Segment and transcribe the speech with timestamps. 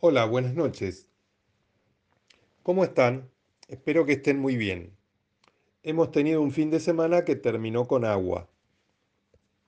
[0.00, 1.08] Hola, buenas noches.
[2.62, 3.28] ¿Cómo están?
[3.66, 4.96] Espero que estén muy bien.
[5.82, 8.48] Hemos tenido un fin de semana que terminó con agua,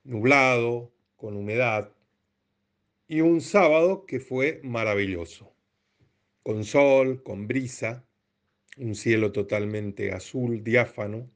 [0.04, 1.90] nublado, con humedad,
[3.08, 5.52] y un sábado que fue maravilloso,
[6.44, 8.06] con sol, con brisa,
[8.76, 11.28] un cielo totalmente azul, diáfano.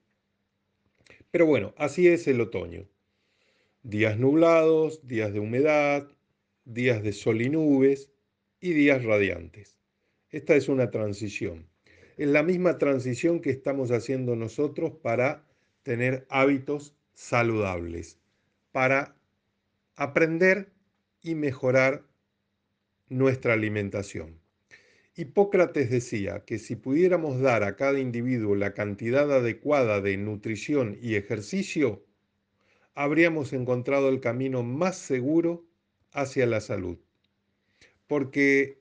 [1.32, 2.86] Pero bueno, así es el otoño.
[3.82, 6.06] Días nublados, días de humedad,
[6.64, 8.13] días de sol y nubes,
[8.64, 9.78] y días radiantes.
[10.30, 11.68] Esta es una transición.
[12.16, 15.44] Es la misma transición que estamos haciendo nosotros para
[15.82, 18.18] tener hábitos saludables,
[18.72, 19.18] para
[19.96, 20.72] aprender
[21.20, 22.06] y mejorar
[23.10, 24.40] nuestra alimentación.
[25.14, 31.16] Hipócrates decía que si pudiéramos dar a cada individuo la cantidad adecuada de nutrición y
[31.16, 32.02] ejercicio,
[32.94, 35.66] habríamos encontrado el camino más seguro
[36.12, 36.96] hacia la salud
[38.06, 38.78] porque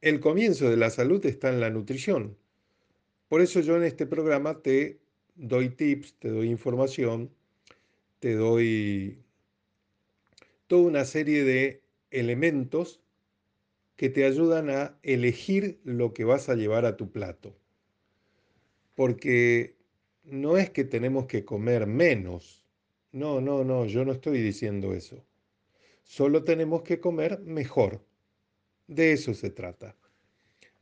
[0.00, 2.36] el comienzo de la salud está en la nutrición.
[3.28, 5.00] Por eso yo en este programa te
[5.34, 7.30] doy tips, te doy información,
[8.20, 9.18] te doy
[10.66, 13.00] toda una serie de elementos
[13.96, 17.56] que te ayudan a elegir lo que vas a llevar a tu plato.
[18.94, 19.76] Porque
[20.24, 22.64] no es que tenemos que comer menos.
[23.12, 25.24] No, no, no, yo no estoy diciendo eso.
[26.08, 28.02] Solo tenemos que comer mejor.
[28.86, 29.94] De eso se trata.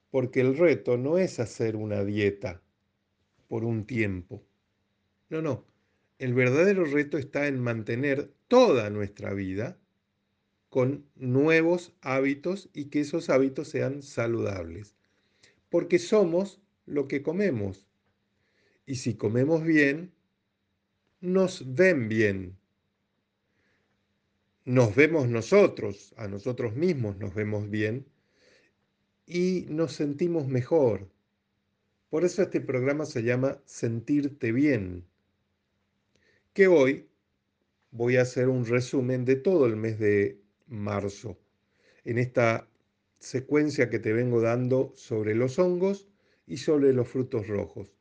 [0.08, 2.62] Porque el reto no es hacer una dieta
[3.48, 4.44] por un tiempo.
[5.28, 5.66] No, no.
[6.20, 9.76] El verdadero reto está en mantener toda nuestra vida
[10.68, 14.94] con nuevos hábitos y que esos hábitos sean saludables.
[15.70, 17.88] Porque somos lo que comemos.
[18.86, 20.12] Y si comemos bien,
[21.20, 22.56] nos ven bien
[24.66, 28.04] nos vemos nosotros, a nosotros mismos nos vemos bien
[29.24, 31.08] y nos sentimos mejor.
[32.10, 35.04] Por eso este programa se llama Sentirte bien,
[36.52, 37.06] que hoy
[37.92, 41.38] voy a hacer un resumen de todo el mes de marzo,
[42.04, 42.68] en esta
[43.20, 46.08] secuencia que te vengo dando sobre los hongos
[46.44, 47.94] y sobre los frutos rojos,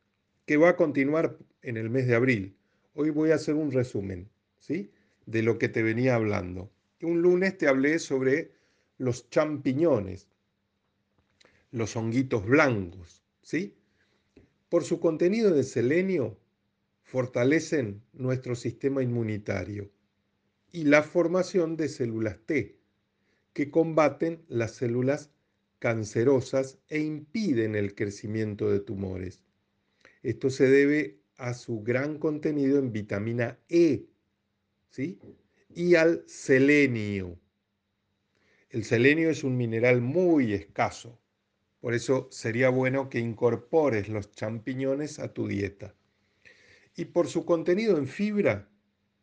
[0.48, 2.58] que va a continuar en el mes de abril.
[2.96, 4.92] Hoy voy a hacer un resumen, ¿sí?
[5.25, 6.72] De lo que te venía hablando.
[7.02, 8.52] Un lunes te hablé sobre
[8.97, 10.28] los champiñones,
[11.72, 13.75] los honguitos blancos, ¿sí?
[14.69, 16.38] Por su contenido de selenio,
[17.03, 19.91] fortalecen nuestro sistema inmunitario
[20.72, 22.78] y la formación de células T,
[23.53, 25.31] que combaten las células
[25.80, 29.44] cancerosas e impiden el crecimiento de tumores.
[30.24, 34.06] Esto se debe a su gran contenido en vitamina E,
[35.73, 37.38] y al selenio.
[38.69, 41.19] El selenio es un mineral muy escaso,
[41.81, 45.95] por eso sería bueno que incorpores los champiñones a tu dieta.
[46.95, 48.69] Y por su contenido en fibra,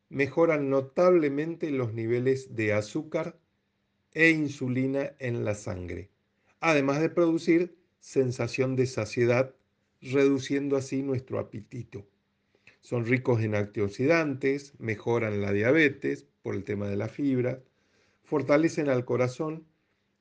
[0.09, 3.39] mejoran notablemente los niveles de azúcar
[4.13, 6.11] e insulina en la sangre,
[6.61, 9.55] además de producir sensación de saciedad,
[10.03, 12.07] reduciendo así nuestro apetito.
[12.83, 17.63] Son ricos en antioxidantes, mejoran la diabetes por el tema de la fibra,
[18.25, 19.67] fortalecen al corazón,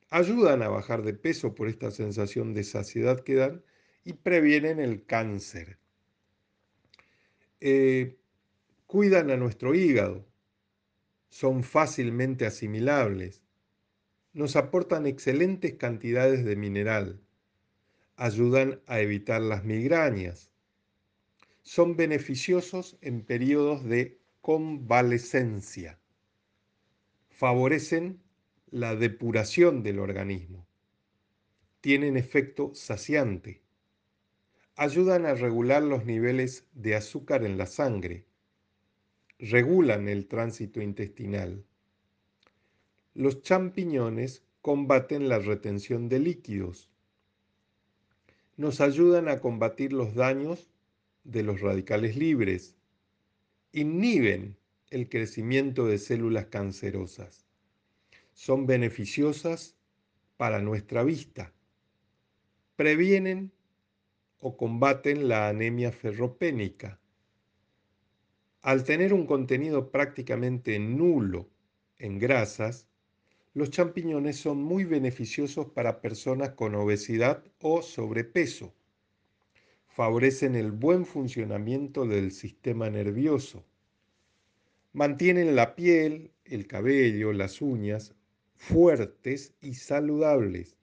[0.10, 3.64] ayudan a bajar de peso por esta sensación de saciedad que dan
[4.04, 5.80] y previenen el cáncer.
[7.62, 8.18] Eh,
[8.86, 10.28] cuidan a nuestro hígado,
[11.30, 13.42] son fácilmente asimilables,
[14.34, 17.22] nos aportan excelentes cantidades de mineral,
[18.18, 20.51] ayudan a evitar las migrañas,
[21.62, 26.00] son beneficiosos en periodos de convalescencia.
[27.30, 28.22] Favorecen
[28.72, 30.66] la depuración del organismo.
[31.82, 33.62] Tienen efecto saciante.
[34.76, 38.26] Ayudan a regular los niveles de azúcar en la sangre.
[39.40, 41.66] Regulan el tránsito intestinal.
[43.14, 46.90] Los champiñones combaten la retención de líquidos.
[48.58, 50.71] Nos ayudan a combatir los daños
[51.24, 52.76] de los radicales libres,
[53.72, 54.58] inhiben
[54.90, 57.46] el crecimiento de células cancerosas,
[58.34, 59.78] son beneficiosas
[60.38, 61.54] para nuestra vista,
[62.76, 63.52] previenen
[64.40, 67.00] o combaten la anemia ferropénica.
[68.62, 71.50] Al tener un contenido prácticamente nulo
[72.00, 72.88] en grasas,
[73.54, 78.74] los champiñones son muy beneficiosos para personas con obesidad o sobrepeso
[79.94, 83.66] favorecen el buen funcionamiento del sistema nervioso,
[84.94, 88.16] mantienen la piel, el cabello, las uñas
[88.56, 90.78] fuertes y saludables.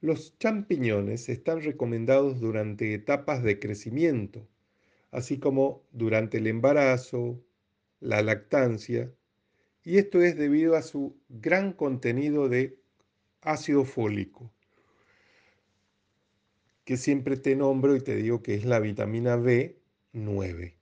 [0.00, 4.46] Los champiñones están recomendados durante etapas de crecimiento,
[5.10, 7.42] así como durante el embarazo,
[8.00, 9.10] la lactancia,
[9.82, 12.78] y esto es debido a su gran contenido de
[13.40, 14.52] ácido fólico,
[16.88, 20.74] que siempre te nombro y te digo que es la vitamina B9.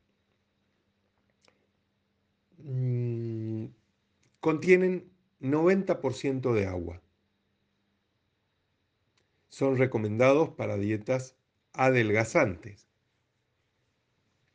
[2.58, 3.64] Mm,
[4.38, 5.10] contienen
[5.40, 7.02] 90% de agua
[9.48, 11.34] son recomendados para dietas
[11.72, 12.86] adelgazantes.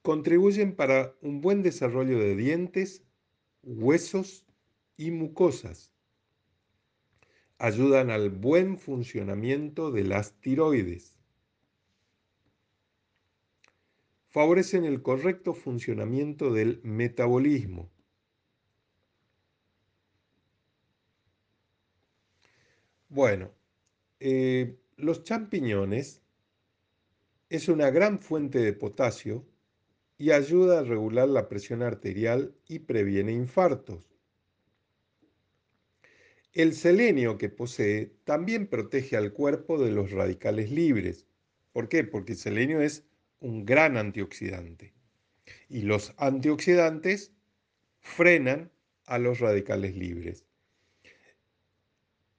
[0.04, 3.04] Contribuyen para un buen desarrollo de dientes,
[3.62, 4.46] huesos
[4.96, 5.92] y mucosas.
[7.58, 11.21] Ayudan al buen funcionamiento de las tiroides.
[14.32, 17.92] Favorecen el correcto funcionamiento del metabolismo.
[23.10, 23.52] Bueno,
[24.22, 26.22] eh, los champiñones
[27.50, 29.46] es una gran fuente de potasio
[30.18, 34.10] y ayuda a regular la presión arterial y previene infartos.
[36.54, 41.28] El selenio que posee también protege al cuerpo de los radicales libres.
[41.74, 42.06] ¿Por qué?
[42.06, 43.11] Porque el selenio es
[43.42, 44.94] un gran antioxidante.
[45.68, 47.34] Y los antioxidantes
[48.00, 48.72] frenan
[49.06, 50.46] a los radicales libres.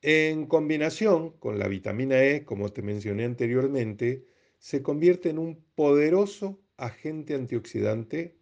[0.00, 4.26] En combinación con la vitamina E, como te mencioné anteriormente,
[4.58, 8.36] se convierte en un poderoso agente antioxidante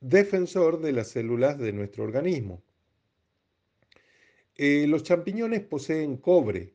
[0.00, 2.62] defensor de las células de nuestro organismo.
[4.56, 6.74] Eh, los champiñones poseen cobre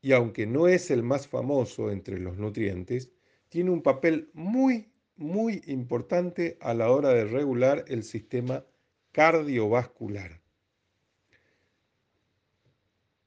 [0.00, 3.12] y aunque no es el más famoso entre los nutrientes,
[3.52, 8.64] tiene un papel muy, muy importante a la hora de regular el sistema
[9.12, 10.40] cardiovascular.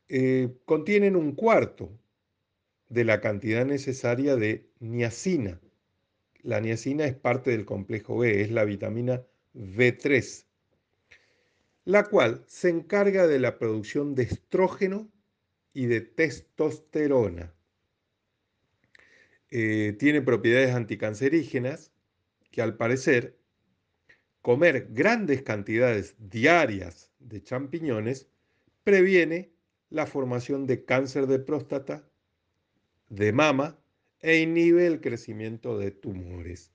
[0.09, 1.91] Eh, contienen un cuarto
[2.89, 5.61] de la cantidad necesaria de niacina.
[6.41, 9.21] La niacina es parte del complejo B, es la vitamina
[9.53, 10.43] B3,
[11.83, 15.07] la cual se encarga de la producción de estrógeno
[15.71, 17.53] y de testosterona.
[19.51, 21.91] Eh, tiene propiedades anticancerígenas
[22.51, 23.37] que al parecer
[24.41, 28.27] comer grandes cantidades diarias de champiñones
[28.83, 29.51] previene
[29.89, 32.07] la formación de cáncer de próstata,
[33.09, 33.79] de mama
[34.21, 36.71] e inhibe el crecimiento de tumores.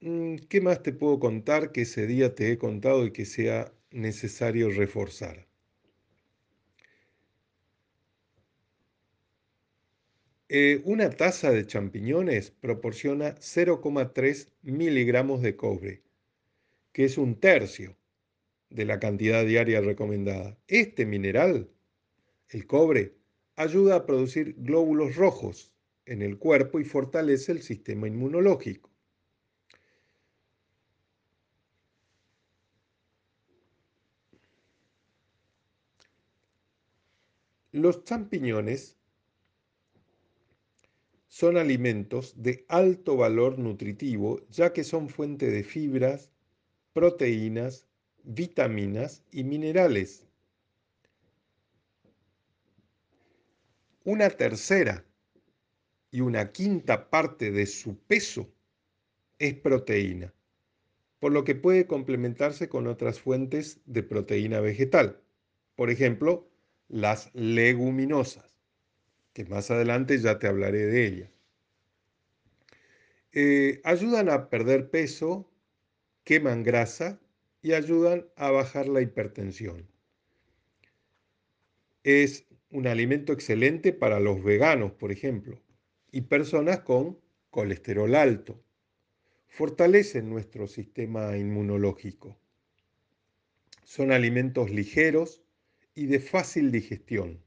[0.00, 3.72] Mm, ¿Qué más te puedo contar que ese día te he contado y que sea
[3.90, 5.46] necesario reforzar?
[10.50, 16.02] Eh, una taza de champiñones proporciona 0,3 miligramos de cobre,
[16.92, 17.96] que es un tercio
[18.68, 20.58] de la cantidad diaria recomendada.
[20.68, 21.70] Este mineral,
[22.50, 23.14] el cobre,
[23.56, 25.72] ayuda a producir glóbulos rojos
[26.04, 28.90] en el cuerpo y fortalece el sistema inmunológico.
[37.72, 38.98] Los champiñones
[41.34, 46.30] son alimentos de alto valor nutritivo ya que son fuente de fibras,
[46.92, 47.88] proteínas
[48.22, 50.28] vitaminas y minerales.
[54.04, 55.04] Una tercera
[56.12, 58.48] y una quinta parte de su peso
[59.40, 60.32] es proteína,
[61.18, 65.20] por lo que puede complementarse con otras fuentes de proteína vegetal,
[65.74, 66.48] por ejemplo,
[66.86, 68.48] las leguminosas,
[69.32, 71.33] que más adelante ya te hablaré de ellas.
[73.36, 75.50] Eh, ayudan a perder peso,
[76.22, 77.18] queman grasa
[77.62, 79.88] y ayudan a bajar la hipertensión.
[82.04, 85.60] Es un alimento excelente para los veganos, por ejemplo,
[86.12, 87.18] y personas con
[87.50, 88.62] colesterol alto.
[89.48, 92.38] Fortalecen nuestro sistema inmunológico.
[93.82, 95.42] Son alimentos ligeros
[95.96, 97.42] y de fácil digestión.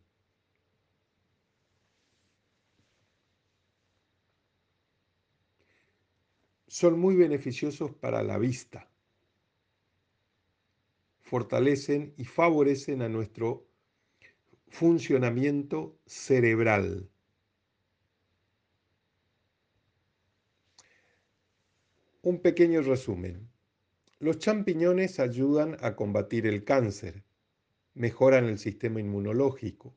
[6.79, 8.87] Son muy beneficiosos para la vista
[11.27, 13.67] fortalecen y favorecen a nuestro
[14.67, 17.09] funcionamiento cerebral.
[22.21, 23.49] Un pequeño resumen.
[24.19, 27.23] Los champiñones ayudan a combatir el cáncer,
[27.95, 29.95] mejoran el sistema inmunológico,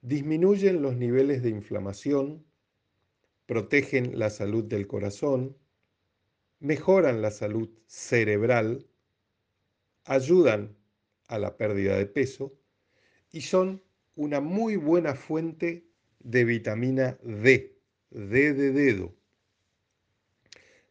[0.00, 2.44] disminuyen los niveles de inflamación,
[3.46, 5.56] protegen la salud del corazón,
[6.62, 8.86] mejoran la salud cerebral,
[10.04, 10.76] ayudan
[11.26, 12.56] a la pérdida de peso
[13.32, 13.82] y son
[14.14, 15.88] una muy buena fuente
[16.20, 17.76] de vitamina D,
[18.10, 19.12] D de dedo.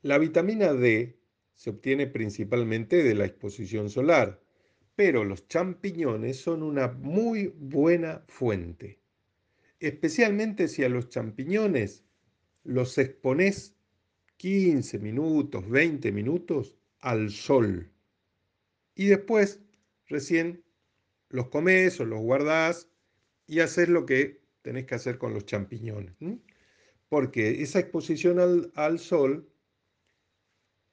[0.02, 1.18] La vitamina D
[1.56, 4.42] se obtiene principalmente de la exposición solar,
[4.96, 9.00] pero los champiñones son una muy buena fuente,
[9.80, 12.04] especialmente si a los champiñones
[12.66, 13.78] los expones
[14.42, 17.92] 15 minutos, 20 minutos al sol
[18.96, 19.60] y después
[20.08, 20.64] recién
[21.30, 22.90] los comes o los guardás
[23.46, 26.16] y haces lo que tenés que hacer con los champiñones.
[27.08, 29.48] Porque esa exposición al, al sol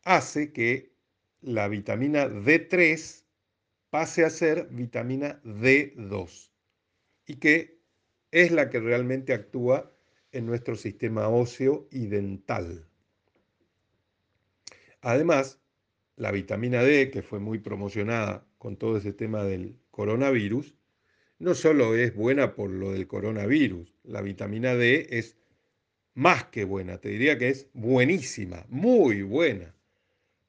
[0.05, 0.93] hace que
[1.41, 3.25] la vitamina D3
[3.89, 6.51] pase a ser vitamina D2
[7.25, 7.81] y que
[8.31, 9.91] es la que realmente actúa
[10.33, 12.88] en nuestro sistema óseo y dental.
[15.01, 15.61] Además,
[16.17, 20.75] la vitamina D, que fue muy promocionada con todo ese tema del coronavirus,
[21.39, 25.37] no solo es buena por lo del coronavirus, la vitamina D es
[26.15, 29.73] más que buena, te diría que es buenísima, muy buena,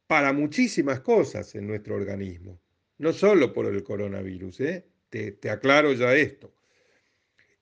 [0.08, 2.60] para muchísimas cosas en nuestro organismo,
[2.98, 4.86] no solo por el coronavirus, ¿eh?
[5.10, 6.56] te, te aclaro ya esto.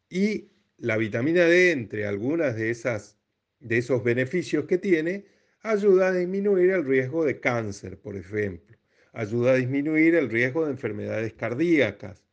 [0.10, 3.18] Y la vitamina D, entre algunas de, esas,
[3.60, 5.26] de esos beneficios que tiene,
[5.70, 8.78] ayuda a disminuir el riesgo de cáncer, por ejemplo,
[9.14, 12.24] ayuda a disminuir el riesgo de enfermedades cardíacas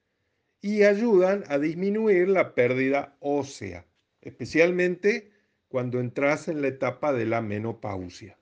[0.60, 3.86] y ayudan a disminuir la pérdida ósea,
[4.20, 5.30] especialmente
[5.68, 8.38] cuando entras en la etapa de la menopausia.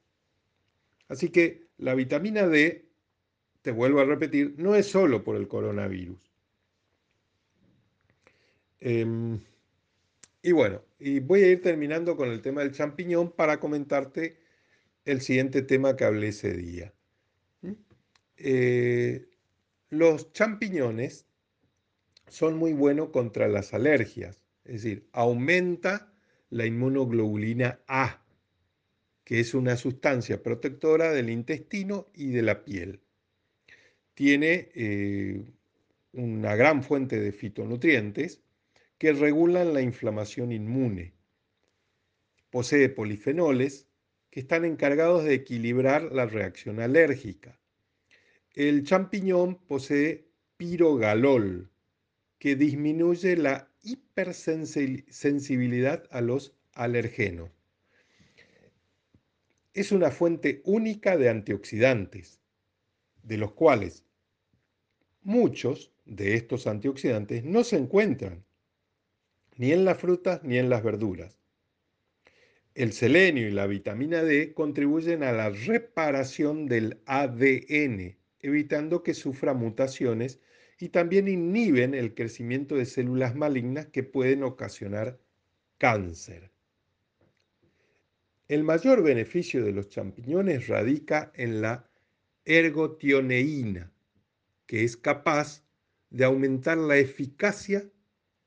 [1.08, 2.84] Así que la vitamina D,
[3.62, 6.18] te vuelvo a repetir, no es solo por el coronavirus.
[8.80, 9.38] Em,
[10.42, 14.41] y bueno, y voy a ir terminando con el tema del champiñón para comentarte
[15.04, 16.92] el siguiente tema que hablé ese día.
[17.62, 17.73] ¿Mm?
[18.37, 19.28] Eh,
[19.90, 21.26] los champiñones
[22.28, 26.12] son muy buenos contra las alergias, es decir, aumenta
[26.50, 28.25] la inmunoglobulina A,
[29.25, 33.00] que es una sustancia protectora del intestino y de la piel.
[34.14, 35.44] Tiene eh,
[36.12, 38.42] una gran fuente de fitonutrientes
[38.99, 41.14] que regulan la inflamación inmune.
[42.50, 43.88] Posee polifenoles
[44.33, 47.61] que están encargados de equilibrar la reacción alérgica.
[48.55, 51.71] El champiñón posee pirogalol,
[52.39, 57.51] que disminuye la hipersensibilidad a los alergenos.
[59.75, 62.41] Es una fuente única de antioxidantes,
[63.23, 64.07] de los cuales
[65.21, 68.47] muchos de estos antioxidantes no se encuentran
[69.59, 71.41] ni en las frutas ni en las verduras.
[72.75, 79.52] El selenio y la vitamina D contribuyen a la reparación del ADN, evitando que sufra
[79.52, 80.41] mutaciones
[80.79, 85.21] y también inhiben el crecimiento de células malignas que pueden ocasionar
[85.76, 86.50] cáncer.
[88.49, 91.91] El mayor beneficio de los champiñones radica en la
[92.47, 93.93] ergotioneína,
[94.67, 95.62] que es capaz
[96.09, 97.85] de aumentar la eficacia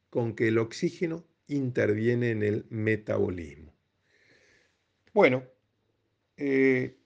[0.09, 3.64] con que el oxígeno interviene en el metabolismo.
[5.15, 5.45] Bueno,
[6.35, 6.97] eh,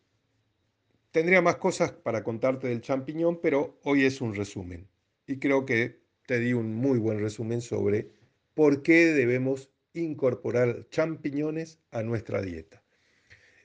[1.11, 4.87] tendría más cosas para contarte del champiñón, pero hoy es un resumen.
[5.27, 8.09] Y creo que te di un muy buen resumen sobre
[8.55, 12.81] por qué debemos incorporar champiñones a nuestra dieta.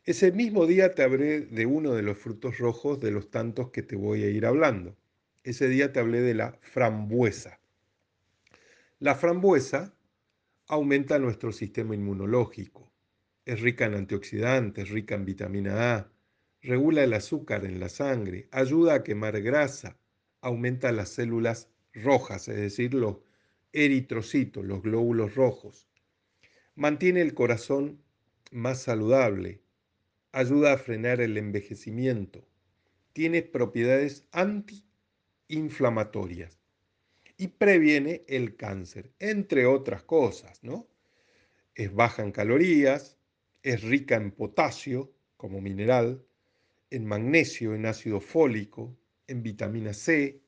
[0.05, 3.83] Ese mismo día te hablé de uno de los frutos rojos de los tantos que
[3.83, 4.95] te voy a ir hablando.
[5.43, 7.61] Ese día te hablé de la frambuesa.
[8.99, 9.97] La frambuesa
[10.67, 12.94] aumenta nuestro sistema inmunológico
[13.45, 16.11] es rica en antioxidantes, rica en vitamina A,
[16.63, 19.99] regula el azúcar en la sangre, ayuda a quemar grasa,
[20.41, 23.19] aumenta las células rojas, es decir, los
[23.73, 25.89] eritrocitos, los glóbulos rojos.
[26.75, 28.03] Mantiene el corazón
[28.51, 29.61] más saludable,
[30.33, 32.47] ayuda a frenar el envejecimiento,
[33.13, 36.59] tiene propiedades antiinflamatorias
[37.37, 40.89] y previene el cáncer, entre otras cosas, ¿no?
[41.75, 43.19] Es baja en calorías,
[43.65, 46.23] es rica en potasio como mineral,
[46.91, 48.95] en magnesio, en ácido fólico,
[49.27, 50.43] en vitamina C,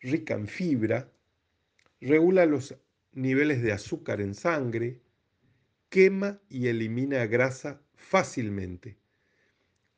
[0.00, 1.12] rica en fibra,
[2.00, 2.74] regula los
[3.12, 5.02] niveles de azúcar en sangre,
[5.90, 8.96] quema y elimina grasa fácilmente,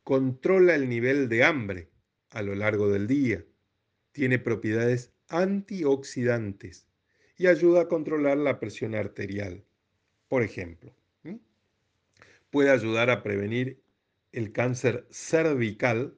[0.02, 1.88] controla el nivel de hambre
[2.30, 3.44] a lo largo del día,
[4.10, 6.88] tiene propiedades antioxidantes
[7.38, 9.64] y ayuda a controlar la presión arterial,
[10.26, 10.92] por ejemplo
[12.50, 13.82] puede ayudar a prevenir
[14.32, 16.16] el cáncer cervical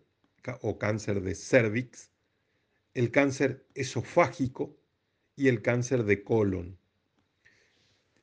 [0.63, 2.11] o cáncer de cervix,
[2.95, 4.77] el cáncer esofágico
[5.37, 6.79] y el cáncer de colon.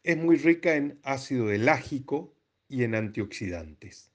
[0.03, 2.35] Es muy rica en ácido elágico
[2.67, 4.11] y en antioxidantes.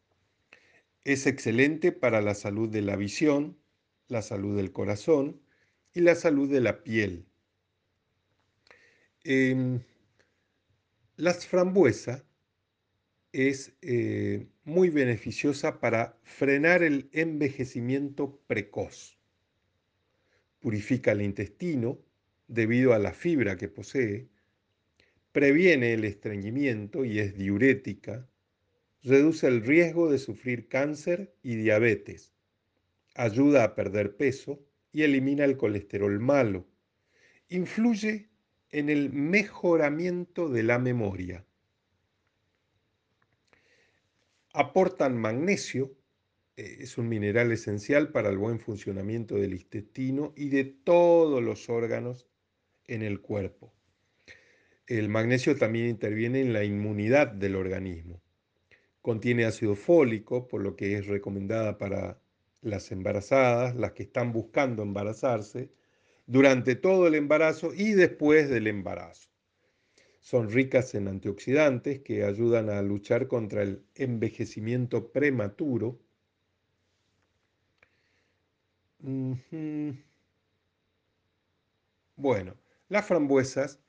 [1.04, 3.58] Es excelente para la salud de la visión,
[4.08, 5.40] la salud del corazón
[5.94, 7.26] y la salud de la piel.
[9.24, 9.80] Em,
[11.16, 12.24] las frambuesas
[13.32, 19.18] es eh, muy beneficiosa para frenar el envejecimiento precoz.
[20.58, 21.98] Purifica el intestino
[22.48, 24.28] debido a la fibra que posee,
[25.32, 28.28] previene el estreñimiento y es diurética,
[29.02, 32.32] reduce el riesgo de sufrir cáncer y diabetes,
[33.14, 34.60] ayuda a perder peso
[34.92, 36.66] y elimina el colesterol malo,
[37.48, 38.28] influye
[38.70, 41.44] en el mejoramiento de la memoria
[44.52, 45.96] aportan magnesio,
[46.56, 51.68] eh, es un mineral esencial para el buen funcionamiento del intestino y de todos los
[51.68, 52.26] órganos
[52.86, 53.72] en el cuerpo.
[54.86, 58.20] El magnesio también interviene en la inmunidad del organismo.
[59.00, 62.20] Contiene ácido fólico, por lo que es recomendada para
[62.60, 65.70] las embarazadas, las que están buscando embarazarse,
[66.26, 69.29] durante todo el embarazo y después del embarazo.
[70.20, 75.98] Son ricas en antioxidantes que ayudan a luchar contra el envejecimiento prematuro.
[82.16, 82.54] Bueno,
[82.88, 83.80] las frambuesas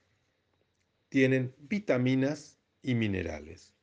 [1.10, 3.74] tienen vitaminas y minerales,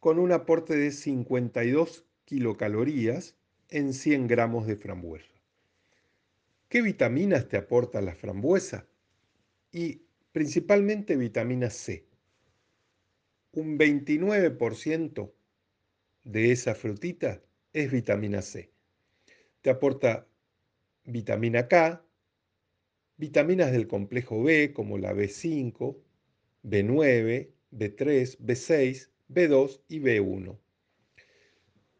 [0.00, 3.36] con un aporte de 52 kilocalorías
[3.70, 5.32] en 100 gramos de frambuesa.
[6.68, 8.86] ¿Qué vitaminas te aporta la frambuesa?
[9.72, 12.06] Y principalmente vitamina C.
[13.52, 15.32] Un 29%
[16.24, 18.72] de esa frutita es vitamina C.
[19.60, 20.26] Te aporta
[21.04, 22.02] vitamina K,
[23.16, 25.98] vitaminas del complejo B como la B5,
[26.64, 30.58] B9, B3, B6, B2 y B1.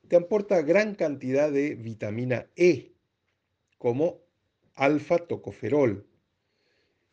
[0.09, 2.92] Te aporta gran cantidad de vitamina E
[3.79, 4.23] como
[4.75, 6.07] alfa-tocoferol,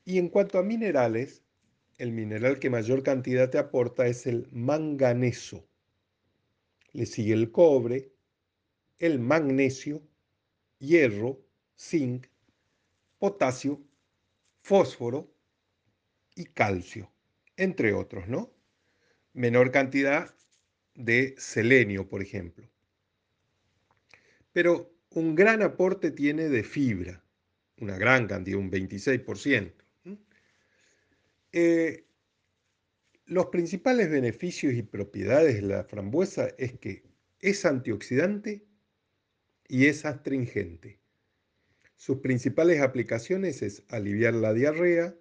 [0.10, 1.44] y en cuanto a minerales,
[2.00, 5.70] el mineral que mayor cantidad te aporta es el manganeso.
[6.94, 8.12] Le sigue el cobre,
[8.98, 10.02] el magnesio,
[10.80, 11.46] hierro,
[11.78, 12.26] zinc,
[13.20, 13.84] potasio,
[14.64, 15.32] fósforo
[16.34, 17.12] y calcio,
[17.56, 18.52] entre otros, ¿no?
[19.34, 20.34] Menor cantidad
[20.96, 22.68] de selenio, por ejemplo.
[24.54, 27.24] Pero un gran aporte tiene de fibra,
[27.78, 29.80] una gran cantidad, un 26%.
[31.52, 32.06] Eh,
[33.26, 37.04] los principales beneficios y propiedades de la frambuesa es que
[37.40, 38.66] es antioxidante
[39.68, 41.00] y es astringente.
[41.96, 45.16] Sus principales aplicaciones es aliviar la diarrea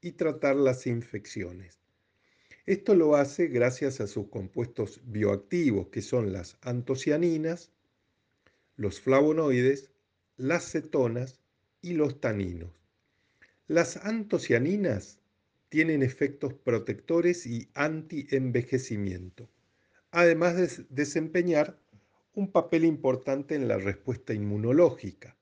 [0.00, 1.78] y tratar las infecciones.
[2.66, 7.70] Esto lo hace gracias a sus compuestos bioactivos, que son las antocianinas,
[8.76, 9.90] los flavonoides,
[10.36, 11.40] las cetonas
[11.80, 12.70] y los taninos.
[13.66, 15.18] Las antocianinas
[15.72, 19.48] tienen efectos protectores y anti-envejecimiento,
[20.10, 21.78] además de desempeñar
[22.34, 25.34] un papel importante en la respuesta inmunológica,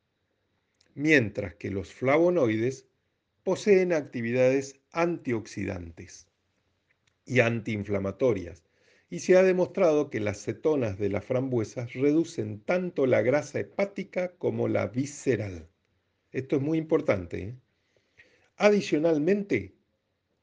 [0.95, 2.87] mientras que los flavonoides
[3.43, 6.29] poseen actividades antioxidantes
[7.27, 8.62] y antiinflamatorias,
[9.11, 14.31] y se ha demostrado que las cetonas de las frambuesas reducen tanto la grasa hepática
[14.38, 15.69] como la visceral.
[16.31, 17.43] Esto es muy importante.
[17.43, 17.55] ¿eh?
[18.57, 19.80] Adicionalmente,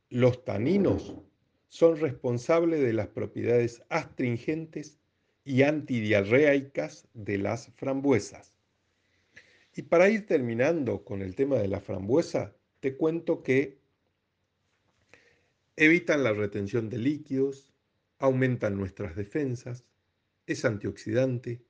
[0.09, 1.15] los taninos
[1.67, 4.99] son responsables de las propiedades astringentes
[5.43, 8.57] y antidiarreicas de las frambuesas.
[9.75, 13.77] Y para ir terminando con el tema de la frambuesa, te cuento que
[15.75, 17.71] evitan la retención de líquidos,
[18.17, 19.85] aumentan nuestras defensas,
[20.47, 21.61] es antioxidante,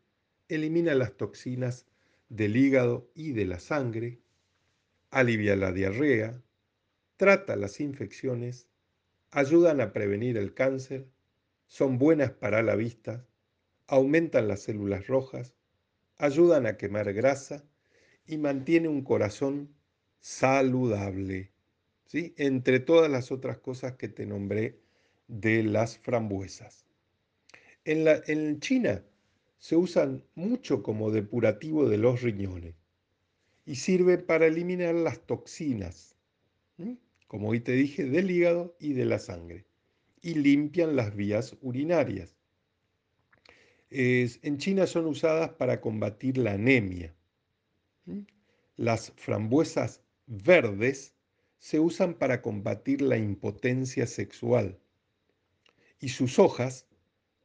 [0.48, 1.86] elimina las toxinas
[2.30, 4.20] del hígado y de la sangre,
[5.10, 6.42] alivia la diarrea,
[7.18, 8.68] trata las infecciones,
[9.32, 11.08] ayudan a prevenir el cáncer,
[11.66, 13.26] son buenas para la vista,
[13.88, 15.56] aumentan las células rojas,
[16.18, 17.66] ayudan a quemar grasa
[18.26, 19.76] y mantiene un corazón
[20.20, 21.52] saludable.
[22.06, 22.34] ¿sí?
[22.38, 24.80] Entre todas las otras cosas que te nombré
[25.28, 26.86] de las frambuesas.
[27.84, 29.04] En, la, en China
[29.58, 32.76] se usan mucho como depurativo de los riñones
[33.66, 36.16] y sirve para eliminar las toxinas
[37.28, 39.66] como hoy te dije, del hígado y de la sangre,
[40.22, 42.36] y limpian las vías urinarias.
[43.90, 47.14] en China son usadas para combatir la anemia.
[48.76, 51.14] Las frambuesas verdes
[51.60, 54.80] se usan para combatir la impotencia sexual
[56.00, 56.86] y sus hojas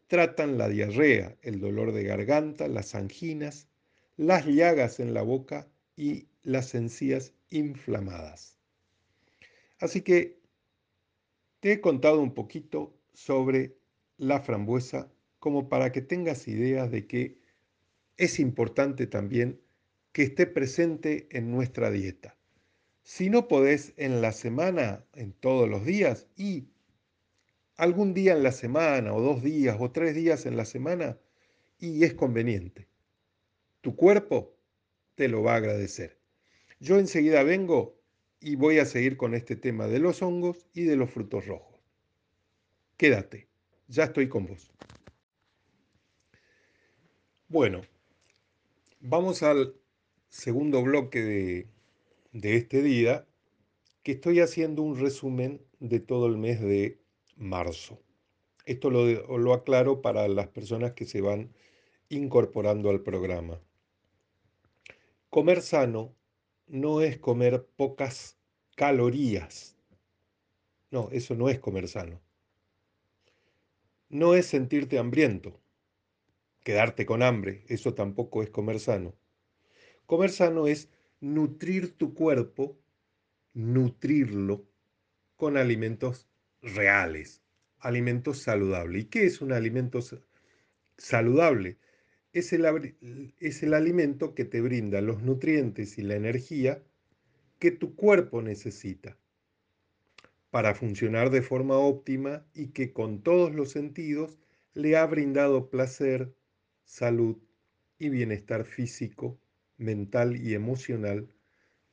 [0.06, 3.68] tratan la diarrea, el dolor de garganta, las anginas,
[4.16, 8.58] las llagas en la boca y las encías inflamadas.
[9.82, 10.38] Así que
[11.58, 13.74] te he contado un poquito sobre
[14.16, 17.40] la frambuesa como para que tengas ideas de que
[18.16, 19.60] es importante también
[20.12, 22.36] que esté presente en nuestra dieta.
[23.02, 26.68] Si no podés en la semana, en todos los días, y
[27.74, 31.18] algún día en la semana, o dos días, o tres días en la semana,
[31.80, 32.86] y es conveniente.
[33.80, 34.54] Tu cuerpo
[35.16, 36.20] te lo va a agradecer.
[36.78, 38.00] Yo enseguida vengo
[38.42, 41.80] y voy a seguir con este tema de los hongos y de los frutos rojos.
[42.96, 43.48] Quédate,
[43.86, 44.72] ya estoy con vos.
[47.48, 47.82] Bueno,
[49.00, 49.76] vamos al
[50.28, 51.68] segundo bloque de,
[52.32, 53.26] de este día,
[54.02, 56.98] que estoy haciendo un resumen de todo el mes de
[57.36, 58.00] marzo.
[58.64, 61.52] Esto lo, lo aclaro para las personas que se van
[62.08, 63.60] incorporando al programa.
[65.30, 66.14] Comer sano
[66.66, 68.38] no es comer pocas
[68.76, 69.76] calorías.
[70.90, 72.20] No, eso no es comer sano.
[74.08, 75.58] No es sentirte hambriento,
[76.62, 79.14] quedarte con hambre, eso tampoco es comer sano.
[80.06, 82.78] Comer sano es nutrir tu cuerpo,
[83.54, 84.66] nutrirlo
[85.36, 86.28] con alimentos
[86.60, 87.42] reales,
[87.78, 89.04] alimentos saludables.
[89.04, 90.00] ¿Y qué es un alimento
[90.98, 91.78] saludable?
[92.32, 96.82] Es el, es el alimento que te brinda los nutrientes y la energía
[97.58, 99.16] que tu cuerpo necesita
[100.52, 104.38] para funcionar de forma óptima y que con todos los sentidos
[104.74, 106.34] le ha brindado placer,
[106.84, 107.38] salud
[107.98, 109.38] y bienestar físico
[109.78, 111.26] mental y emocional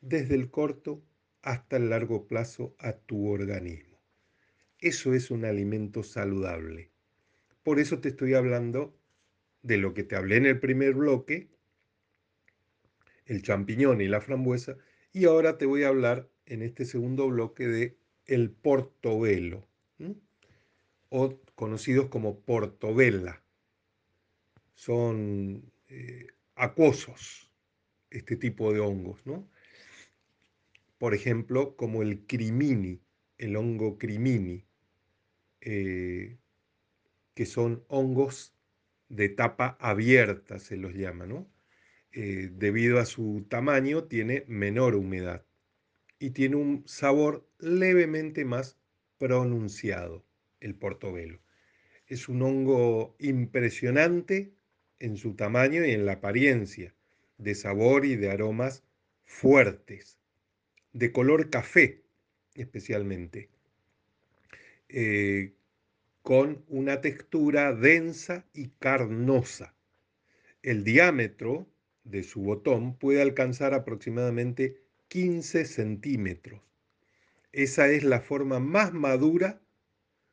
[0.01, 1.01] desde el corto
[1.41, 3.97] hasta el largo plazo a tu organismo.
[4.79, 6.91] Eso es un alimento saludable.
[7.63, 8.98] Por eso te estoy hablando
[9.61, 11.49] de lo que te hablé en el primer bloque,
[13.25, 14.77] el champiñón y la frambuesa,
[15.11, 19.67] y ahora te voy a hablar en este segundo bloque de el portobelo,
[21.09, 23.43] o conocidos como portobella.
[24.75, 27.51] Son eh, acuosos,
[28.09, 29.49] este tipo de hongos, ¿no?
[30.97, 33.01] Por ejemplo, como el crimini,
[33.37, 34.65] el hongo crimini,
[35.61, 36.37] eh,
[37.33, 38.53] que son hongos
[39.09, 41.47] de tapa abierta, se los llama, ¿no?
[42.11, 45.45] Eh, debido a su tamaño, tiene menor humedad
[46.19, 48.77] y tiene un sabor levemente más
[49.17, 50.25] pronunciado,
[50.59, 51.39] el portobelo.
[52.07, 54.53] Es un hongo impresionante
[54.99, 56.95] en su tamaño y en la apariencia
[57.37, 58.83] de sabor y de aromas
[59.23, 60.17] fuertes,
[60.93, 62.03] de color café
[62.55, 63.49] especialmente,
[64.89, 65.53] eh,
[66.29, 69.73] con una textura densa y carnosa.
[70.61, 71.67] El diámetro
[72.03, 76.61] de su botón puede alcanzar aproximadamente 15 centímetros.
[77.51, 79.59] Esa es la forma más madura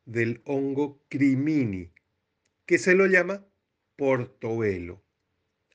[0.04, 1.94] del hongo crimini,
[2.66, 3.46] que se lo llama
[3.96, 5.02] portobelo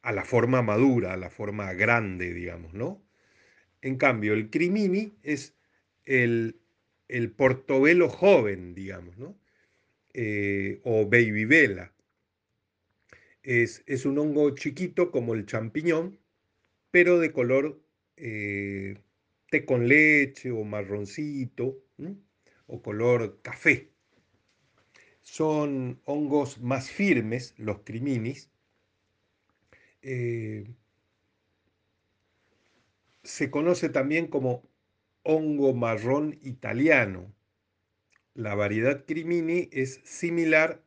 [0.03, 3.03] a la forma madura, a la forma grande, digamos, ¿no?
[3.81, 5.55] En cambio, el crimini es
[6.03, 6.61] el,
[7.07, 9.40] el portobelo joven, digamos, ¿no?
[10.13, 11.93] Eh, o baby vela.
[13.43, 16.19] Es, es, un hongo chiquito como el champiñón,
[16.91, 17.81] pero de color
[18.17, 18.97] eh,
[19.49, 21.83] té con leche o marroncito,
[22.67, 23.89] o color café.
[25.21, 28.51] Son hongos más firmes, los criminis,
[30.01, 30.65] eh,
[33.23, 34.63] se conoce también como
[35.23, 37.33] hongo marrón italiano.
[38.33, 40.81] La variedad crimini es similar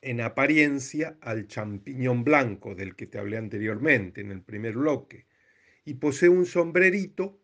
[0.00, 5.26] en apariencia al champiñón blanco del que te hablé anteriormente en el primer bloque
[5.84, 7.38] y posee un sombrerito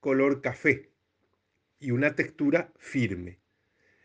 [0.00, 0.90] color café
[1.80, 3.38] y una textura firme.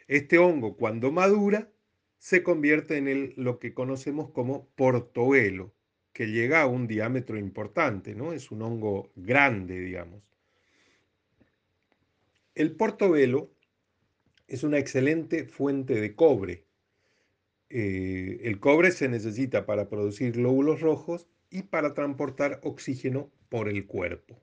[0.07, 1.69] Este hongo cuando madura
[2.17, 5.73] se convierte en el, lo que conocemos como portobelo,
[6.13, 8.31] que llega a un diámetro importante, ¿no?
[8.31, 10.23] Es un hongo grande, digamos.
[12.55, 13.52] El portobelo
[14.47, 16.65] es una excelente fuente de cobre.
[17.69, 23.85] Eh, el cobre se necesita para producir glóbulos rojos y para transportar oxígeno por el
[23.85, 24.41] cuerpo.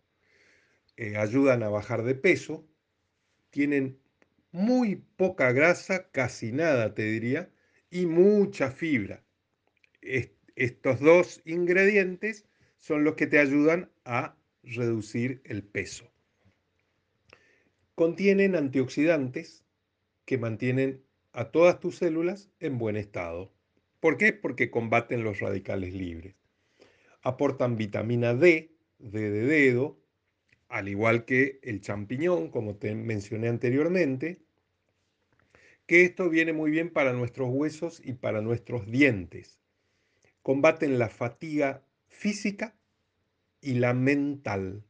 [0.97, 2.67] Eh, ayudan a bajar de peso,
[3.51, 3.99] tienen
[4.53, 7.51] muy poca grasa, casi nada te diría,
[7.91, 9.25] y mucha fibra.
[10.57, 12.47] Estos dos ingredientes
[12.79, 16.11] son los que te ayudan a reducir el peso.
[17.95, 19.65] Contienen antioxidantes
[20.31, 23.53] que mantienen a todas tus células en buen estado.
[23.99, 24.33] ¿Por qué?
[24.33, 26.37] Porque combaten los radicales libres.
[27.21, 29.99] Aportan vitamina D, D de dedo,
[30.69, 34.38] al igual que el champiñón, como te mencioné anteriormente,
[35.87, 39.59] que esto viene muy bien para nuestros huesos y para nuestros dientes.
[40.45, 42.77] Combaten la fatiga física
[43.61, 44.85] y la mental.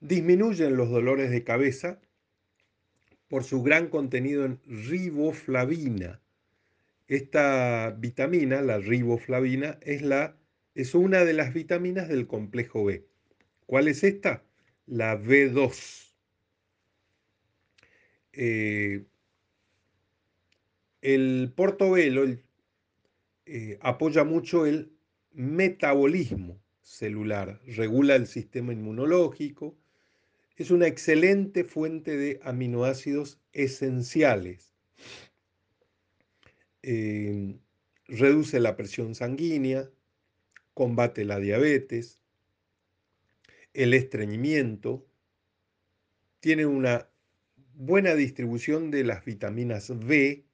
[0.00, 2.00] Disminuyen los dolores de cabeza
[3.28, 6.20] por su gran contenido en riboflavina.
[7.06, 10.36] Esta vitamina, la riboflavina, es, la,
[10.74, 13.06] es una de las vitaminas del complejo B.
[13.66, 14.44] ¿Cuál es esta?
[14.86, 16.08] La B2.
[18.32, 19.04] Eh,
[21.00, 22.24] el portobelo
[23.46, 24.92] eh, apoya mucho el
[25.32, 29.76] metabolismo celular, regula el sistema inmunológico,
[30.58, 34.74] es una excelente fuente de aminoácidos esenciales.
[36.82, 37.56] Eh,
[38.06, 39.88] reduce la presión sanguínea,
[40.74, 42.20] combate la diabetes,
[43.72, 45.06] el estreñimiento,
[46.40, 47.08] tiene una
[47.74, 50.44] buena distribución de las vitaminas B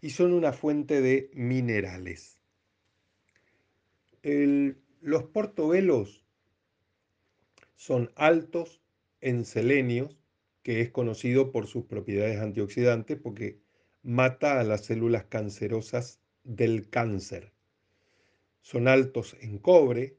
[0.00, 2.40] y son una fuente de minerales.
[4.22, 6.24] los portobelos
[7.84, 8.80] son altos
[9.20, 10.16] en selenios,
[10.62, 13.58] que es conocido por sus propiedades antioxidantes porque
[14.04, 17.50] mata a las células cancerosas del cáncer.
[18.60, 20.16] Son altos en cobre,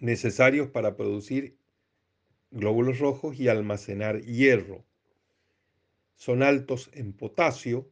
[0.00, 1.56] necesarios para producir
[2.50, 4.84] glóbulos rojos y almacenar hierro.
[6.16, 7.88] Son altos en potasio,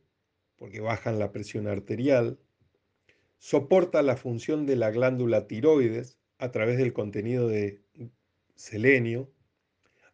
[0.56, 2.40] porque bajan la presión arterial.
[3.38, 7.80] Soporta la función de la glándula tiroides a través del contenido de
[8.54, 9.30] selenio.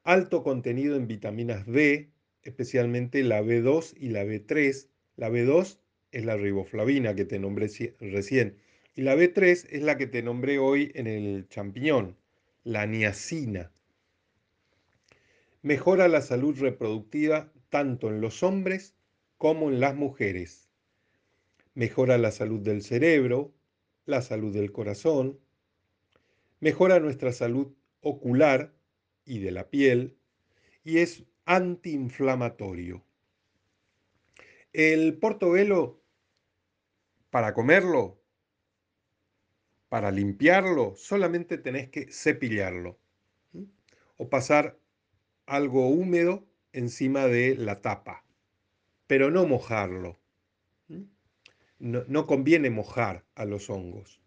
[0.02, 2.10] Alto contenido en vitaminas B,
[2.42, 4.88] especialmente la B2 y la B3.
[5.16, 5.78] La B2
[6.10, 7.68] es la riboflavina que te nombré
[8.00, 8.58] recién.
[8.96, 12.16] Y la B3 es la que te nombré hoy en el champiñón,
[12.64, 13.70] la niacina.
[15.62, 18.96] Mejora la salud reproductiva tanto en los hombres
[19.38, 20.68] como en las mujeres.
[21.74, 23.54] Mejora la salud del cerebro,
[24.06, 25.38] la salud del corazón,
[26.60, 28.72] mejora nuestra salud ocular
[29.24, 30.16] y de la piel
[30.84, 33.04] y es antiinflamatorio.
[34.72, 36.02] El portobelo,
[37.30, 38.20] para comerlo,
[39.88, 42.98] para limpiarlo, solamente tenés que cepillarlo
[44.16, 44.78] o pasar
[45.46, 48.24] algo húmedo encima de la tapa,
[49.06, 50.18] pero no mojarlo.
[51.78, 54.20] No, conviene mojar a los hongos.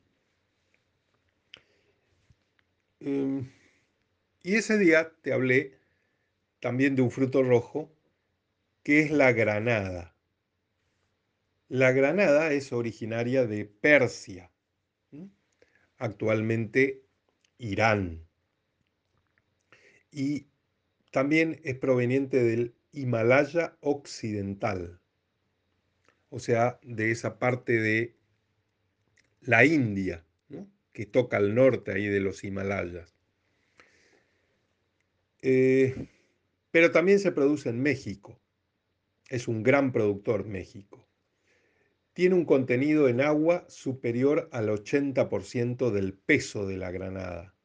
[3.00, 3.50] Em,
[4.44, 5.80] y ese día te hablé
[6.60, 7.90] también de un fruto rojo
[8.84, 10.16] que es la granada.
[11.70, 14.52] La granada es originaria de Persia,
[15.98, 17.04] actualmente
[17.58, 18.26] Irán.
[20.12, 20.48] Y
[21.12, 25.00] también es proveniente del Himalaya occidental,
[26.30, 28.16] o sea, de esa parte de
[29.42, 30.26] la India,
[30.94, 33.16] que toca al norte ahí de los Himalayas.
[35.42, 36.08] Eh,
[36.72, 38.40] pero también se produce en México.
[39.30, 41.08] Es un gran productor México.
[42.14, 47.56] Tiene un contenido en agua superior al 80% del peso de la granada,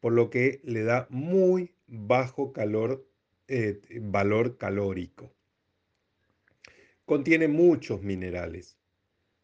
[0.00, 3.04] por lo que le da muy bajo calor,
[3.48, 5.32] eh, valor calórico.
[7.04, 8.78] Contiene muchos minerales,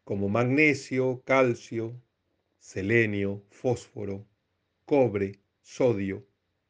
[0.05, 2.01] como magnesio, calcio,
[2.63, 4.25] selenio, fósforo,
[4.85, 6.25] cobre, sodio,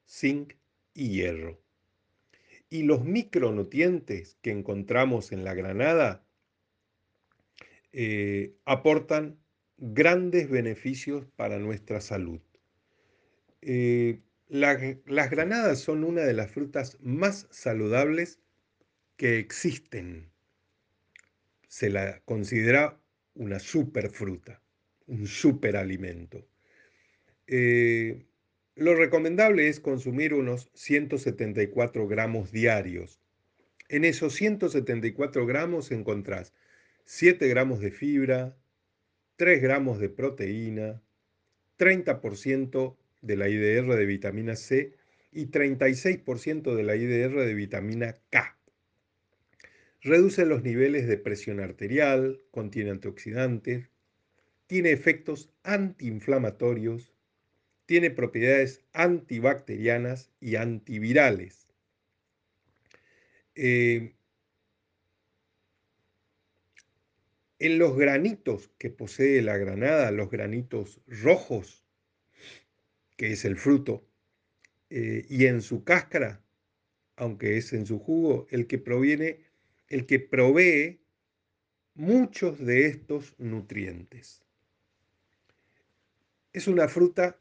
[0.09, 0.55] zinc
[0.95, 1.61] y hierro.
[2.71, 6.25] Y los micronutrientes que encontramos en la granada
[7.93, 9.39] eh, aportan
[9.77, 12.41] grandes beneficios para nuestra salud.
[13.61, 18.41] Eh, las granadas son una de las frutas más saludables
[19.17, 20.31] que existen.
[21.69, 22.99] Se la considera
[23.35, 24.63] una superfruta,
[25.07, 26.47] un superalimento.
[27.47, 28.25] Eh,
[28.75, 33.21] lo recomendable es consumir unos 174 gramos diarios.
[33.89, 36.55] En esos 174 gramos encontrás
[37.05, 38.57] 7 gramos de fibra,
[39.37, 41.03] 3 gramos de proteína,
[41.79, 44.95] 30% de la IDR de vitamina C
[45.33, 48.57] y 36% de la IDR de vitamina K.
[50.01, 53.89] Reduce los niveles de presión arterial, contiene antioxidantes,
[54.73, 57.13] tiene efectos antiinflamatorios,
[57.85, 61.69] Tiene propiedades antibacterianas y antivirales.
[63.55, 64.15] Eh,
[67.59, 71.85] en los granitos que posee la granada, los granitos rojos,
[73.19, 74.09] que es el fruto,
[74.89, 76.43] eh, y en su cáscara,
[77.17, 79.41] aunque es en su jugo, el que proviene,
[79.89, 80.99] el que provee
[81.95, 84.43] muchos de estos nutrientes.
[86.53, 87.39] Es una fruta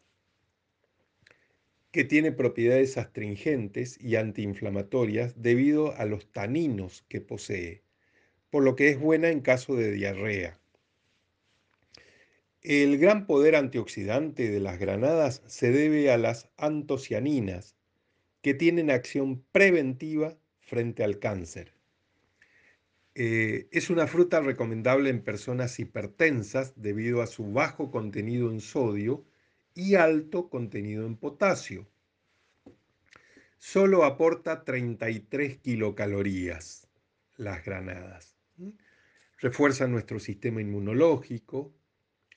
[1.91, 7.83] que tiene propiedades astringentes y antiinflamatorias debido a los taninos que posee,
[8.49, 10.61] por lo que es buena en caso de diarrea.
[12.61, 17.75] El gran poder antioxidante de las granadas se debe a las antocianinas,
[18.41, 21.73] que tienen acción preventiva frente al cáncer.
[23.13, 29.25] Eh, es una fruta recomendable en personas hipertensas debido a su bajo contenido en sodio
[29.73, 31.87] y alto contenido en potasio.
[33.57, 36.87] Solo aporta 33 kilocalorías
[37.37, 38.37] las granadas.
[39.37, 41.73] Refuerza nuestro sistema inmunológico,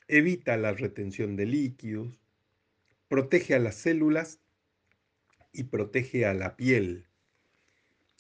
[0.09, 2.19] evita la retención de líquidos,
[3.09, 4.41] protege a las células
[5.53, 7.07] y protege a la piel.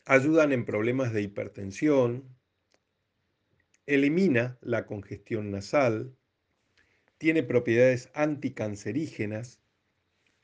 [0.04, 2.33] Ayudan en problemas de hipertensión,
[3.86, 6.14] elimina la congestión nasal,
[7.18, 9.60] tiene propiedades anticancerígenas,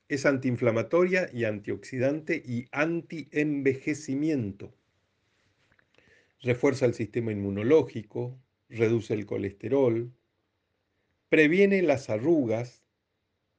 [0.09, 4.75] es antiinflamatoria y antioxidante y antienvejecimiento.
[6.41, 10.13] Refuerza el sistema inmunológico, reduce el colesterol,
[11.29, 12.83] previene las arrugas,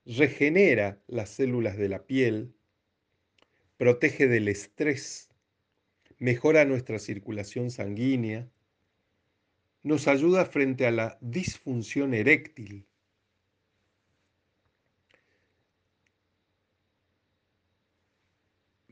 [0.06, 2.54] regenera las células de la piel,
[3.78, 5.30] protege del estrés,
[6.18, 8.50] mejora nuestra circulación sanguínea,
[9.84, 12.88] nos ayuda frente a la disfunción eréctil.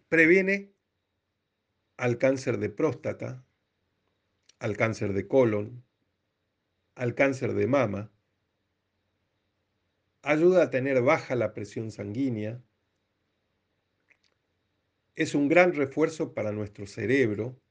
[0.07, 0.73] Previene
[1.97, 3.45] al cáncer de próstata,
[4.57, 5.83] al cáncer de colon,
[6.95, 8.11] al cáncer de mama,
[10.21, 12.61] ayuda a tener baja la presión sanguínea,
[15.15, 17.61] es un gran refuerzo para nuestro cerebro,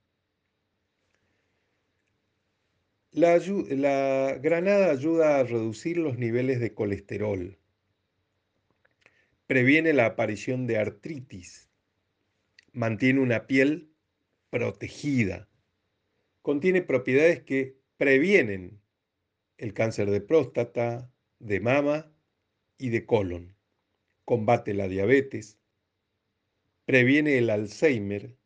[3.13, 3.39] La,
[4.39, 7.59] granada ayuda a reducir los niveles de colesterol.
[9.47, 11.71] Previene la aparición de artritis.
[12.73, 13.91] Mantiene una piel
[14.51, 15.49] protegida.
[16.43, 18.79] Contiene propiedades que previenen
[19.57, 22.13] el cáncer de próstata, de mama
[22.77, 23.57] y de colon.
[24.27, 25.59] Combate la diabetes.
[26.85, 28.37] Previene el Alzheimer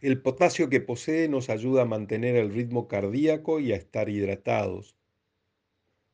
[0.00, 4.96] el potasio que posee nos ayuda a mantener el ritmo cardíaco y a estar hidratados.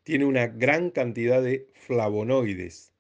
[0.02, 2.92] Tiene una gran cantidad de flavonoides.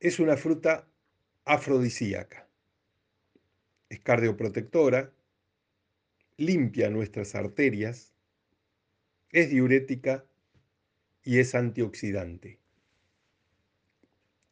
[0.00, 0.86] Es una fruta
[1.44, 2.48] afrodisíaca.
[3.88, 5.12] Es cardioprotectora,
[6.36, 8.12] limpia nuestras arterias,
[9.30, 10.24] es diurética
[11.22, 12.63] y es antioxidante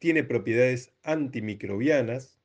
[0.03, 2.37] tiene propiedades antimicrobianas,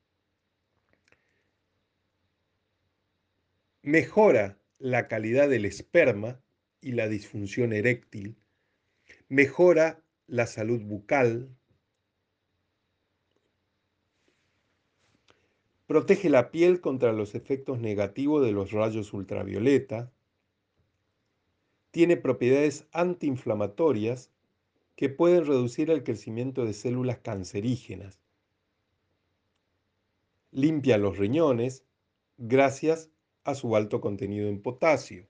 [3.83, 6.40] mejora la calidad del esperma
[6.81, 8.37] y la disfunción eréctil,
[9.29, 11.53] mejora la salud bucal,
[15.88, 20.12] protege la piel contra los efectos negativos de los rayos ultravioleta,
[21.90, 24.31] tiene propiedades antiinflamatorias
[24.98, 28.18] que pueden reducir el crecimiento de células cancerígenas.
[30.50, 31.84] Limpia los riñones
[32.37, 33.08] gracias
[33.44, 35.28] a su alto contenido en potasio.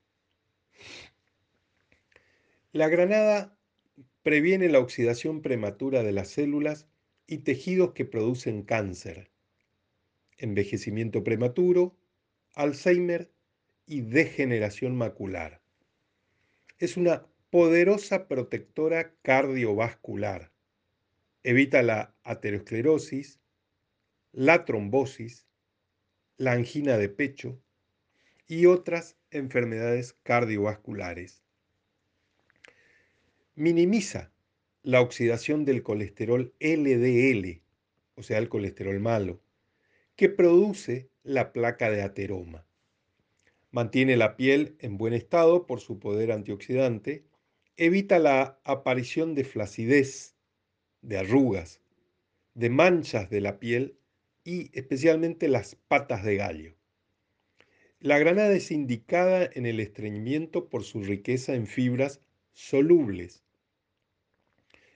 [2.71, 3.59] La granada
[4.23, 6.87] previene la oxidación prematura de las células
[7.27, 9.29] y tejidos que producen cáncer,
[10.37, 11.95] envejecimiento prematuro,
[12.55, 13.31] Alzheimer
[13.85, 15.61] y degeneración macular.
[16.79, 20.51] Es una poderosa protectora cardiovascular.
[21.41, 23.39] Evita la aterosclerosis,
[24.31, 25.47] la trombosis,
[26.37, 27.59] la angina de pecho
[28.47, 31.41] y otras enfermedades cardiovasculares.
[33.55, 34.31] Minimiza
[34.83, 37.61] la oxidación del colesterol LDL,
[38.15, 39.41] o sea, el colesterol malo,
[40.15, 42.65] que produce la placa de ateroma.
[43.71, 47.23] Mantiene la piel en buen estado por su poder antioxidante
[47.79, 50.35] evita la aparición de flacidez,
[51.01, 51.79] de arrugas,
[52.53, 53.97] de manchas de la piel
[54.43, 56.75] y especialmente las patas de gallo.
[58.01, 62.19] La granada es indicada en el estreñimiento por su riqueza en fibras
[62.51, 63.45] solubles.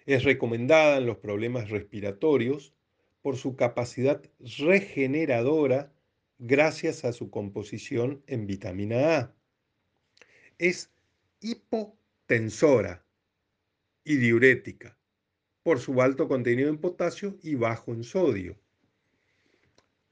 [0.06, 2.74] Es recomendada en los problemas respiratorios
[3.22, 5.94] por su capacidad regeneradora
[6.38, 9.36] gracias a su composición en vitamina A.
[10.58, 10.92] Es
[12.24, 13.06] hipotensora
[14.04, 14.98] y diurética
[15.62, 18.58] por su alto contenido en potasio y bajo en sodio.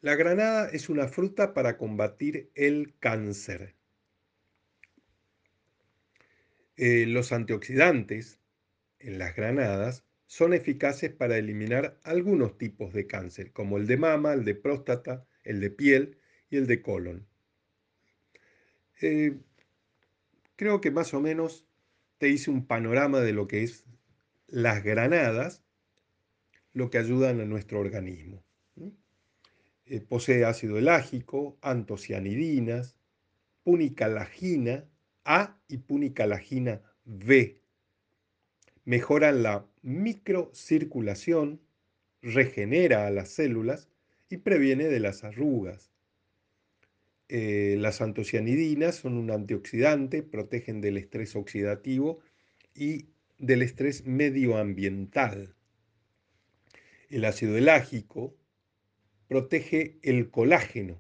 [0.02, 3.76] La granada es una fruta para combatir el cáncer.
[6.76, 8.40] Eh, los antioxidantes
[9.00, 14.34] en las granadas son eficaces para eliminar algunos tipos de cáncer, como el de mama,
[14.34, 16.18] el de próstata, el de piel
[16.50, 17.28] y el de colon.
[19.02, 19.38] Eh,
[20.56, 21.68] creo que más o menos
[22.22, 23.84] te hice un panorama de lo que es
[24.46, 25.64] las granadas,
[26.72, 28.44] lo que ayudan a nuestro organismo.
[29.86, 32.96] Eh, posee ácido elágico, antocianidinas,
[33.64, 34.86] punicalagina
[35.26, 37.60] A y punicalagina B.
[38.86, 41.60] Mejoran la microcirculación,
[42.22, 43.90] regenera a las células
[44.30, 45.91] y previene de las arrugas.
[47.34, 52.20] Eh, las antocianidinas son un antioxidante, protegen del estrés oxidativo
[52.76, 53.06] y
[53.38, 55.56] del estrés medioambiental.
[57.08, 58.36] El ácido elágico
[59.30, 61.00] protege el colágeno,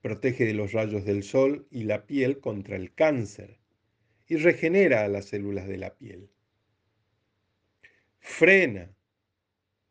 [0.00, 3.58] protege de los rayos del sol y la piel contra el cáncer
[4.26, 6.30] y regenera a las células de la piel.
[8.18, 8.96] Frena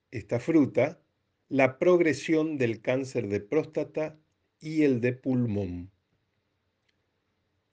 [0.10, 1.00] esta fruta
[1.48, 4.18] la progresión del cáncer de próstata
[4.62, 5.92] y el de pulmón.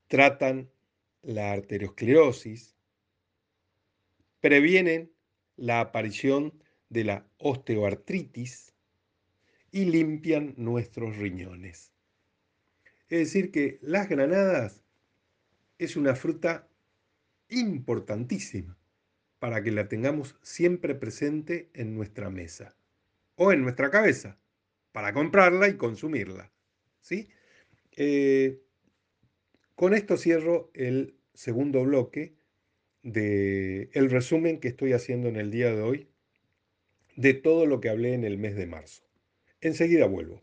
[0.09, 0.69] Tratan
[1.23, 2.75] la arteriosclerosis,
[4.41, 5.13] previenen
[5.57, 6.53] la aparición
[6.89, 8.69] de la osteoartritis,
[9.71, 11.93] y limpian nuestros riñones.
[13.09, 14.83] Es decir, que las granadas
[15.79, 16.69] es una fruta
[17.49, 18.77] importantísima
[19.39, 22.77] para que la tengamos siempre presente en nuestra mesa
[23.37, 24.39] o en nuestra cabeza
[24.93, 26.51] para comprarla y consumirla.
[27.01, 27.29] ¿Sí?
[27.97, 28.61] Eh,
[29.75, 32.35] con esto cierro el segundo bloque
[33.03, 36.09] del el resumen que estoy haciendo en el día de hoy
[37.17, 39.03] de todo lo que hablé en el mes de marzo.
[39.61, 40.43] Enseguida vuelvo.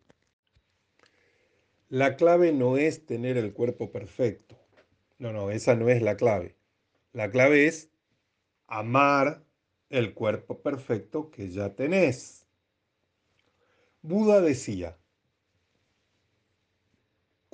[1.87, 4.59] La clave no es tener el cuerpo perfecto.
[5.17, 6.57] No, no, esa no es la clave.
[7.13, 7.89] La clave es
[8.67, 9.45] amar
[9.89, 12.45] el cuerpo perfecto que ya tenés.
[14.01, 14.97] Buda decía,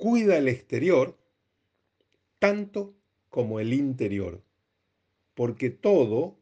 [0.02, 1.16] cuida el exterior
[2.40, 2.96] tanto
[3.28, 4.42] como el interior,
[5.32, 6.40] porque todo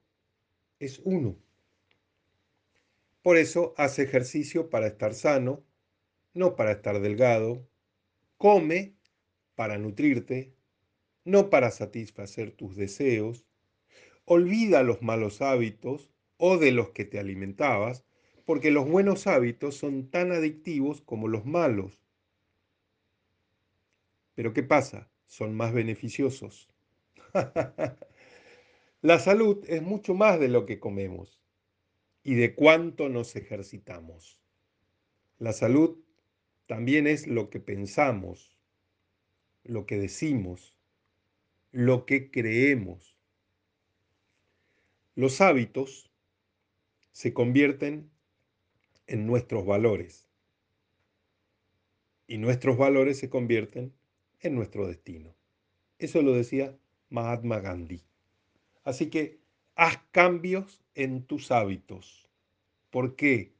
[0.78, 1.36] es uno.
[3.20, 5.62] Por eso hace ejercicio para estar sano,
[6.32, 7.68] no para estar delgado.
[8.38, 8.94] Come
[9.56, 10.54] para nutrirte,
[11.26, 13.44] no para satisfacer tus deseos.
[14.24, 18.06] Olvida los malos hábitos o de los que te alimentabas,
[18.46, 21.99] porque los buenos hábitos son tan adictivos como los malos.
[24.34, 25.10] Pero ¿qué pasa?
[25.26, 26.68] Son más beneficiosos.
[29.02, 31.40] La salud es mucho más de lo que comemos
[32.22, 34.38] y de cuánto nos ejercitamos.
[35.38, 35.98] La salud
[36.66, 38.58] también es lo que pensamos,
[39.64, 40.76] lo que decimos,
[41.72, 43.16] lo que creemos.
[45.14, 46.10] Los hábitos
[47.12, 48.10] se convierten
[49.06, 50.28] en nuestros valores
[52.26, 53.92] y nuestros valores se convierten
[54.40, 55.34] en nuestro destino.
[55.98, 56.76] Eso lo decía
[57.08, 58.02] Mahatma Gandhi.
[58.84, 59.40] Así que
[59.82, 62.28] Haz cambios en tus hábitos.
[62.90, 63.54] ¿Por qué?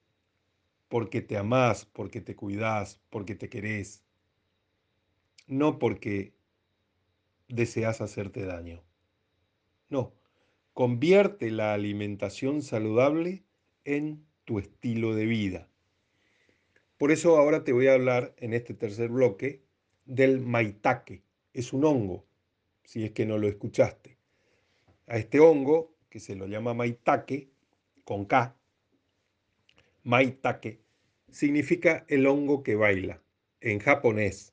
[0.86, 4.04] Porque te amás, porque te cuidas, porque te querés.
[5.46, 6.34] No porque
[7.48, 8.84] deseas hacerte daño.
[9.88, 10.12] No,
[10.74, 13.42] convierte la alimentación saludable
[13.84, 15.70] en tu estilo de vida.
[16.98, 19.64] Por eso ahora te voy a hablar en este tercer bloque
[20.10, 21.22] del maitake.
[21.52, 22.26] Es un hongo,
[22.84, 24.16] si es que no lo escuchaste.
[25.06, 27.48] A este hongo que se lo llama maitake,
[28.04, 28.56] con K.
[30.02, 30.80] Maitake
[31.30, 33.22] significa el hongo que baila
[33.60, 34.52] en japonés.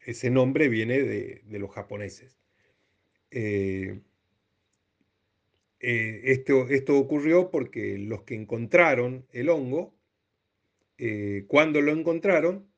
[0.00, 2.38] Ese nombre viene de, los japoneses.
[3.32, 4.00] Eh,
[5.80, 9.96] eh, esto, esto, ocurrió porque los que encontraron el hongo,
[10.98, 12.68] eh, cuando lo encontraron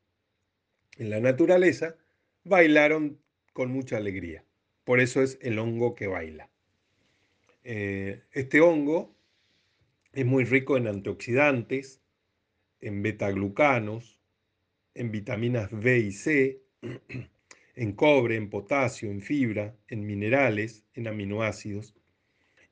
[0.98, 1.96] en la naturaleza,
[2.44, 3.18] bailaron
[3.52, 4.44] con mucha alegría.
[4.84, 6.50] Por eso es el hongo que baila.
[7.64, 9.14] Eh, este hongo
[10.12, 12.00] es muy rico en antioxidantes,
[12.80, 14.18] en betaglucanos,
[14.94, 16.62] en vitaminas B y C,
[17.74, 21.94] en cobre, en potasio, en fibra, en minerales, en aminoácidos.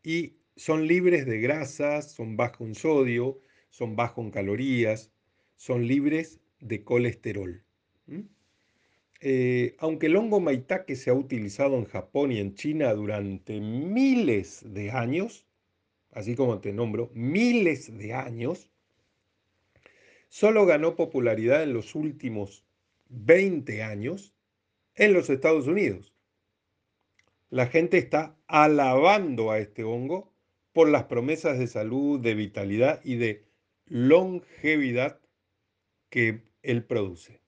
[0.02, 5.12] Y son libres de grasas, son bajos en sodio, son bajos en calorías,
[5.56, 7.65] son libres de colesterol.
[9.20, 14.62] Eh, aunque el hongo maitake se ha utilizado en Japón y en China durante miles
[14.66, 15.46] de años,
[16.12, 18.70] así como te nombro, miles de años,
[20.28, 22.64] solo ganó popularidad en los últimos
[23.08, 24.34] 20 años
[24.94, 26.12] en los Estados Unidos.
[27.50, 30.32] La gente está alabando a este hongo
[30.72, 33.46] por las promesas de salud, de vitalidad y de
[33.86, 35.20] longevidad
[36.10, 37.40] que él produce.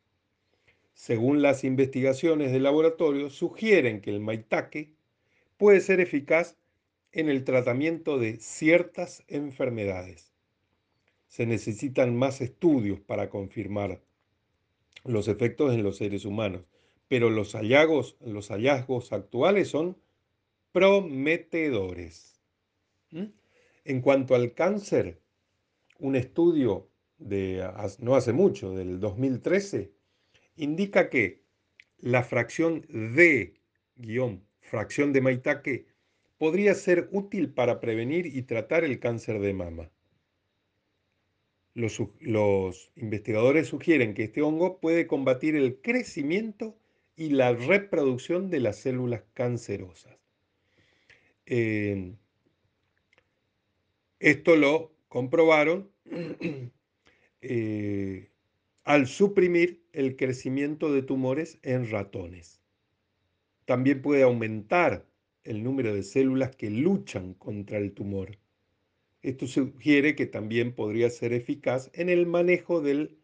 [0.99, 4.91] Según las investigaciones de laboratorio, sugieren que el maitake
[5.57, 6.57] puede ser eficaz
[7.13, 10.33] en el tratamiento de ciertas enfermedades.
[11.29, 14.03] Se necesitan más estudios para confirmar
[15.05, 16.65] los efectos en los seres humanos,
[17.07, 19.97] pero los hallazgos, los hallazgos actuales son
[20.73, 22.41] prometedores.
[23.13, 23.27] ¿Mm?
[23.85, 25.21] En cuanto al cáncer,
[26.01, 26.89] un estudio
[27.19, 27.65] de
[28.01, 29.93] no hace mucho, del 2013,
[30.59, 31.43] indica que
[31.99, 33.55] la fracción D,
[33.97, 35.87] guion, fracción de maitake,
[36.37, 39.91] podría ser útil para prevenir y tratar el cáncer de mama.
[41.75, 46.77] Los, investigadores sugieren que este hongo puede combatir el crecimiento
[47.17, 50.17] y la reproducción de las células cancerosas.
[54.21, 55.91] Esto lo comprobaron
[57.41, 58.29] eh,
[58.85, 62.61] al suprimir el crecimiento de tumores en ratones.
[63.65, 65.05] También puede aumentar
[65.43, 68.39] el número de células que luchan contra el tumor.
[69.23, 73.19] Esto sugiere que también podría ser eficaz en el manejo del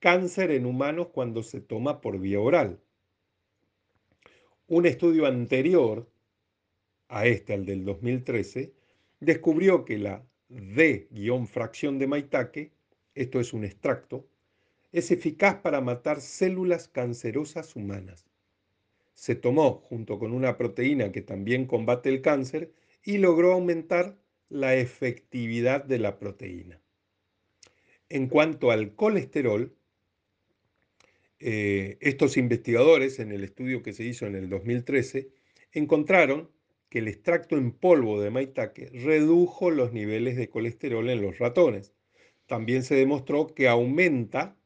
[0.00, 2.78] cáncer en humanos cuando se toma por vía oral.
[4.66, 6.10] Un estudio anterior
[7.08, 8.74] a este, al del 2013,
[9.18, 12.70] descubrió que la D-fracción de maitake,
[13.14, 14.28] esto es un extracto,
[14.92, 18.26] es eficaz para matar células cancerosas humanas.
[19.14, 22.72] Se tomó junto con una proteína que también combate el cáncer
[23.04, 24.16] y logró aumentar
[24.48, 26.80] la efectividad de la proteína.
[28.08, 29.74] En cuanto al colesterol,
[31.40, 35.28] eh, estos investigadores en el estudio que se hizo en el 2013
[35.72, 36.50] encontraron
[36.88, 41.92] que el extracto en polvo de maitake redujo los niveles de colesterol en los ratones.
[42.46, 44.56] También se demostró que aumenta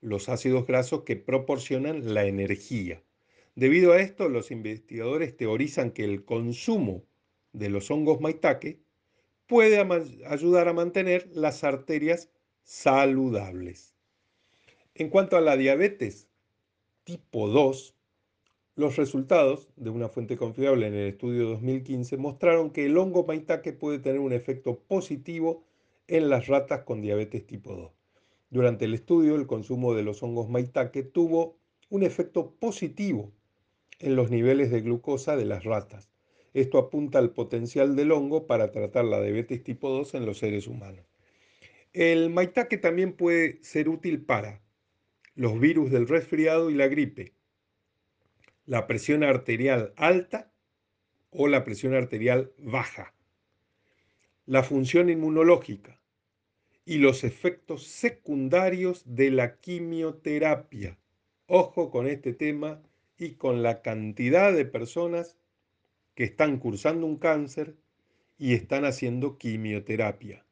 [0.00, 3.02] los ácidos grasos que proporcionan la energía.
[3.54, 7.04] Debido a esto, los investigadores teorizan que el consumo
[7.52, 8.80] de los hongos maitake
[9.46, 9.78] puede
[10.26, 12.30] ayudar a mantener las arterias
[12.62, 13.96] saludables.
[14.94, 16.28] En cuanto a la diabetes
[17.04, 17.94] tipo 2,
[18.76, 23.72] los resultados de una fuente confiable en el estudio 2015 mostraron que el hongo maitake
[23.72, 25.64] puede tener un efecto positivo
[26.06, 27.99] en las ratas con diabetes tipo 2.
[28.50, 31.56] Durante el estudio, el consumo de los hongos maitake tuvo
[31.88, 33.32] un efecto positivo
[34.00, 36.10] en los niveles de glucosa de las ratas.
[36.52, 40.66] Esto apunta al potencial del hongo para tratar la diabetes tipo 2 en los seres
[40.66, 41.06] humanos.
[41.92, 44.60] El maitake también puede ser útil para
[45.36, 47.34] los virus del resfriado y la gripe,
[48.66, 50.52] la presión arterial alta
[51.30, 53.14] o la presión arterial baja,
[54.44, 55.99] la función inmunológica
[56.90, 60.98] y los efectos secundarios de la quimioterapia.
[61.46, 62.82] Ojo con este tema
[63.16, 65.36] y con la cantidad de personas
[66.16, 67.76] que están cursando un cáncer
[68.38, 70.44] y están haciendo quimioterapia.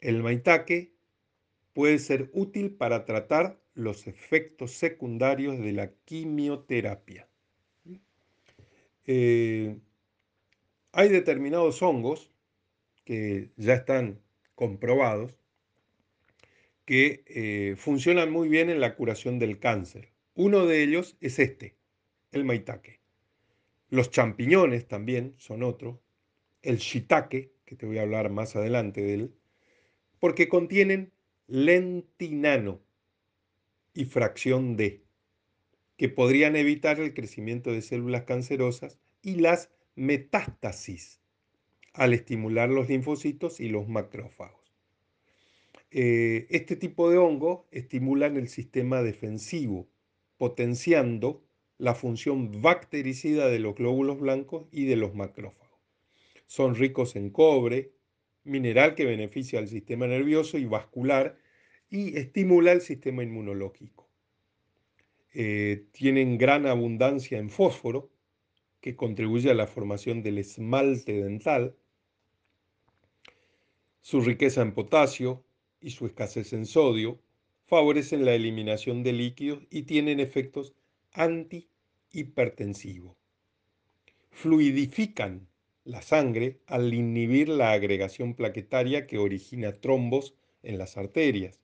[0.00, 0.94] El maitake
[1.74, 7.28] puede ser útil para tratar los efectos secundarios de la quimioterapia.
[9.04, 9.78] Eh,
[10.92, 12.30] hay determinados hongos
[13.04, 14.18] que ya están
[14.54, 15.41] comprobados
[16.92, 20.12] que eh, funcionan muy bien en la curación del cáncer.
[20.34, 21.74] Uno de ellos es este,
[22.32, 23.00] el maitake.
[23.88, 26.02] Los champiñones también son otro.
[26.60, 29.34] El shiitake, que te voy a hablar más adelante de él,
[30.20, 31.14] porque contienen
[31.46, 32.82] lentinano,
[33.94, 35.02] y fracción D,
[35.96, 41.22] que podrían evitar el crecimiento de células cancerosas y las metástasis
[41.94, 44.61] al estimular los linfocitos y los macrófagos.
[45.94, 49.88] Eh, este tipo de hongo estimulan el sistema defensivo,
[50.38, 51.44] potenciando
[51.78, 55.68] la función bactericida de los glóbulos blancos y de los macrófagos.
[56.46, 57.92] Son ricos en cobre,
[58.44, 61.36] mineral que beneficia al sistema nervioso y vascular
[61.90, 64.08] y estimula el sistema inmunológico.
[65.34, 68.10] eh, tienen gran abundancia en fósforo,
[68.80, 71.76] que contribuye a la formación del esmalte dental,
[74.00, 75.44] su riqueza en potasio
[75.82, 77.18] y su escasez en sodio
[77.66, 80.72] favorecen la eliminación de líquidos y tienen efectos
[81.12, 83.16] antihipertensivos.
[84.30, 85.48] Fluidifican
[85.84, 91.60] la sangre al inhibir la agregación plaquetaria que origina trombos en las arterias.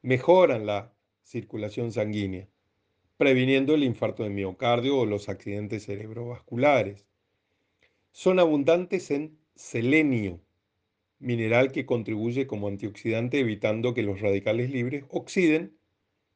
[0.00, 0.92] Mejoran la
[1.22, 2.48] circulación sanguínea,
[3.16, 7.06] previniendo el infarto de miocardio o los accidentes cerebrovasculares.
[8.10, 10.40] Son abundantes en selenio,
[11.22, 15.78] mineral que contribuye como antioxidante evitando que los radicales libres oxiden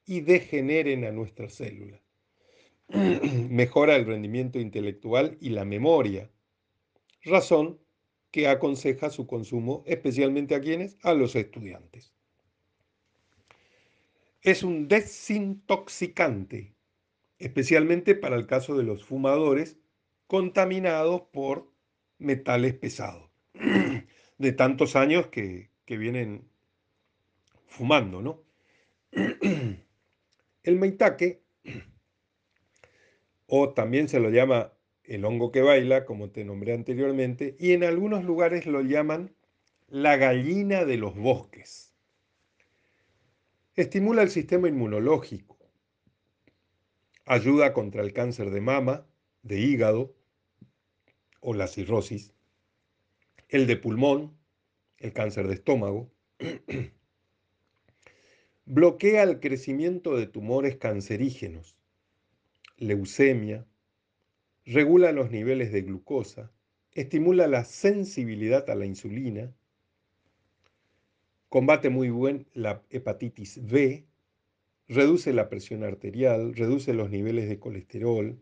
[0.07, 2.01] y degeneren a nuestras células.
[3.51, 6.30] Mejora el rendimiento intelectual y la memoria,
[7.24, 7.80] razón
[8.30, 12.14] que aconseja su consumo especialmente a quienes, a los estudiantes.
[14.43, 16.76] Es un desintoxicante,
[17.39, 19.78] especialmente para el caso de los fumadores
[20.28, 21.72] contaminados por
[22.18, 23.26] metales pesados
[24.39, 26.49] de tantos años que, vienen
[27.66, 28.43] fumando, ¿no?
[30.62, 31.43] El meitaque,
[33.47, 34.72] o también se lo llama
[35.05, 39.34] el hongo que baila, como te nombré anteriormente, y en algunos lugares lo llaman
[39.87, 41.93] la gallina de los bosques.
[43.76, 45.59] Estimula el sistema inmunológico,
[47.24, 49.07] ayuda contra el cáncer de mama,
[49.43, 50.16] de hígado
[51.41, 52.32] o la cirrosis,
[53.49, 54.37] el de pulmón,
[54.99, 56.11] el cáncer de estómago,
[58.65, 61.77] bloquea el crecimiento de tumores cancerígenos,
[62.77, 63.67] leucemia,
[64.65, 66.53] regula los niveles de glucosa,
[66.93, 69.55] estimula la sensibilidad a la insulina,
[71.49, 74.07] combate muy bien la hepatitis B,
[74.89, 78.41] reduce la presión arterial, reduce los niveles de colesterol,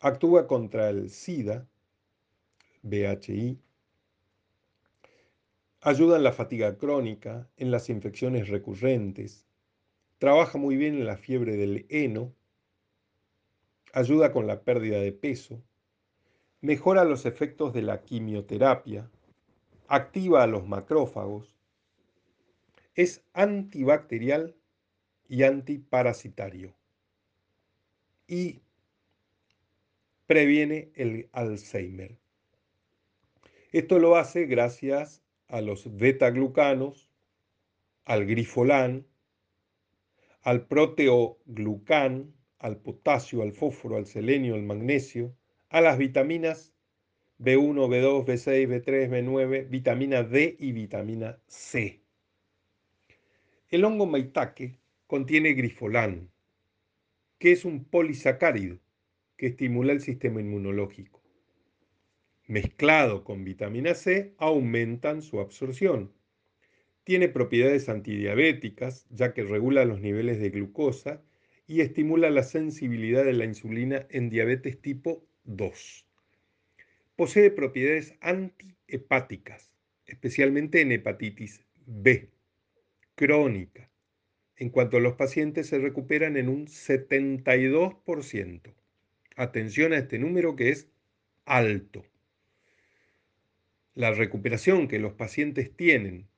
[0.00, 1.68] actúa contra el SIDA,
[2.84, 3.58] BHI.
[5.80, 9.46] Ayuda en la fatiga crónica, en las infecciones recurrentes.
[10.18, 12.34] Trabaja muy bien en la fiebre del heno.
[13.94, 15.62] Ayuda con la pérdida de peso.
[16.60, 19.10] Mejora los efectos de la quimioterapia.
[19.88, 21.54] Activa a los macrófagos.
[22.94, 24.54] Es antibacterial
[25.26, 26.74] y antiparasitario.
[28.26, 28.60] Y
[30.26, 32.23] previene el Alzheimer.
[33.74, 37.10] Esto lo hace gracias a los beta-glucanos,
[38.04, 39.04] al grifolán,
[40.42, 45.34] al proteoglucán, al potasio, al fósforo, al selenio, al magnesio,
[45.70, 46.72] a las vitaminas
[47.40, 52.00] B1, B2, B6, B3, B9, vitamina D y vitamina C.
[53.70, 56.30] El hongo maitake contiene grifolán,
[57.40, 58.78] que es un polisacárido
[59.36, 61.23] que estimula el sistema inmunológico
[62.46, 66.12] mezclado con vitamina C, aumentan su absorción.
[67.04, 71.22] Tiene propiedades antidiabéticas, ya que regula los niveles de glucosa
[71.66, 76.06] y estimula la sensibilidad de la insulina en diabetes tipo 2.
[77.16, 79.72] Posee propiedades antihepáticas,
[80.06, 82.30] especialmente en hepatitis B,
[83.14, 83.90] crónica,
[84.56, 88.74] en cuanto a los pacientes se recuperan en un 72%.
[89.36, 90.88] Atención a este número que es
[91.44, 92.04] alto
[93.94, 96.28] la recuperación que los pacientes tienen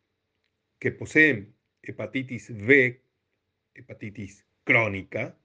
[0.78, 3.00] que poseen hepatitis B,
[3.74, 5.38] hepatitis crónica,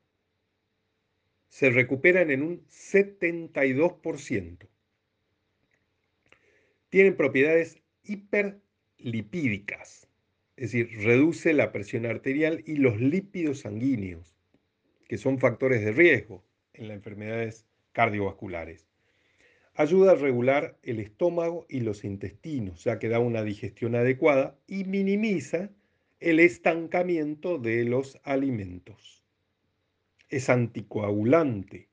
[1.47, 4.68] se recuperan en un 72%.
[6.89, 10.09] Tienen propiedades hiperlipídicas,
[10.57, 14.36] es decir, reduce la presión arterial y los lípidos sanguíneos,
[15.07, 16.43] que son factores de riesgo
[16.74, 18.91] en las enfermedades cardiovasculares.
[19.82, 24.84] Ayuda a regular el estómago y los intestinos, ya que da una digestión adecuada y
[24.84, 25.72] minimiza
[26.20, 29.24] el estancamiento de los alimentos.
[30.30, 31.90] Es anticoagulante,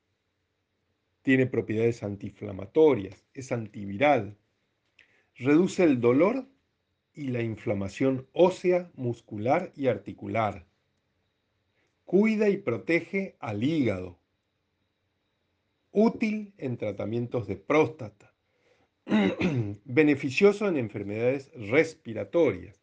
[1.23, 4.37] tiene propiedades antiinflamatorias, es antiviral,
[5.37, 6.47] reduce el dolor
[7.15, 10.67] y la inflamación ósea, muscular y articular.
[12.05, 14.19] Cuida y protege al hígado,
[15.99, 18.33] útil en tratamientos de próstata,
[19.85, 22.81] beneficioso en enfermedades respiratorias.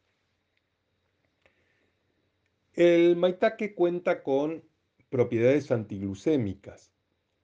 [2.74, 4.66] El maitake cuenta con
[5.10, 6.92] propiedades antiglucémicas.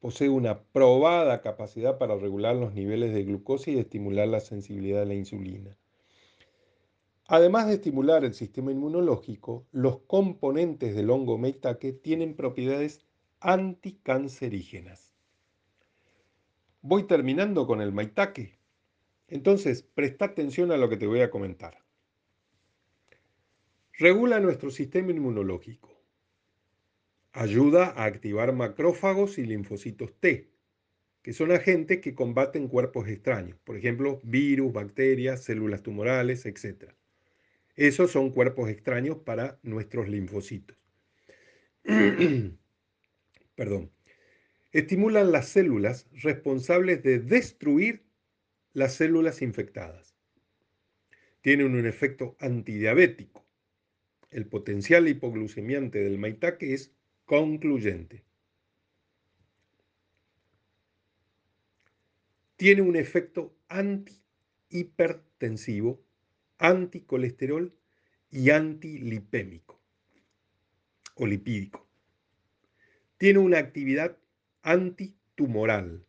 [0.01, 5.05] Posee una probada capacidad para regular los niveles de glucosa y estimular la sensibilidad a
[5.05, 5.77] la insulina.
[7.27, 13.05] Además de estimular el sistema inmunológico, los componentes del hongo maitake tienen propiedades
[13.39, 15.10] anticancerígenas.
[16.81, 18.57] Voy terminando con el maitake.
[19.27, 21.77] Entonces, presta atención a lo que te voy a comentar.
[23.93, 25.95] Regula nuestro sistema inmunológico.
[27.33, 30.49] Ayuda a activar macrófagos y linfocitos T,
[31.21, 36.91] que son agentes que combaten cuerpos extraños, por ejemplo, virus, bacterias, células tumorales, etc.
[37.75, 40.75] Esos son cuerpos extraños para nuestros linfocitos.
[43.55, 43.91] Perdón.
[44.71, 48.05] Estimulan las células responsables de destruir
[48.73, 50.15] las células infectadas.
[51.41, 53.45] Tienen un efecto antidiabético.
[54.29, 56.93] El potencial hipoglucemiante del maitake es
[57.25, 58.23] concluyente.
[62.55, 66.01] Tiene un efecto antihipertensivo,
[66.59, 67.75] anticolesterol
[68.29, 69.81] y antilipémico
[71.15, 71.85] o lipídico.
[73.17, 74.20] Tiene una actividad
[74.61, 76.05] antitumoral.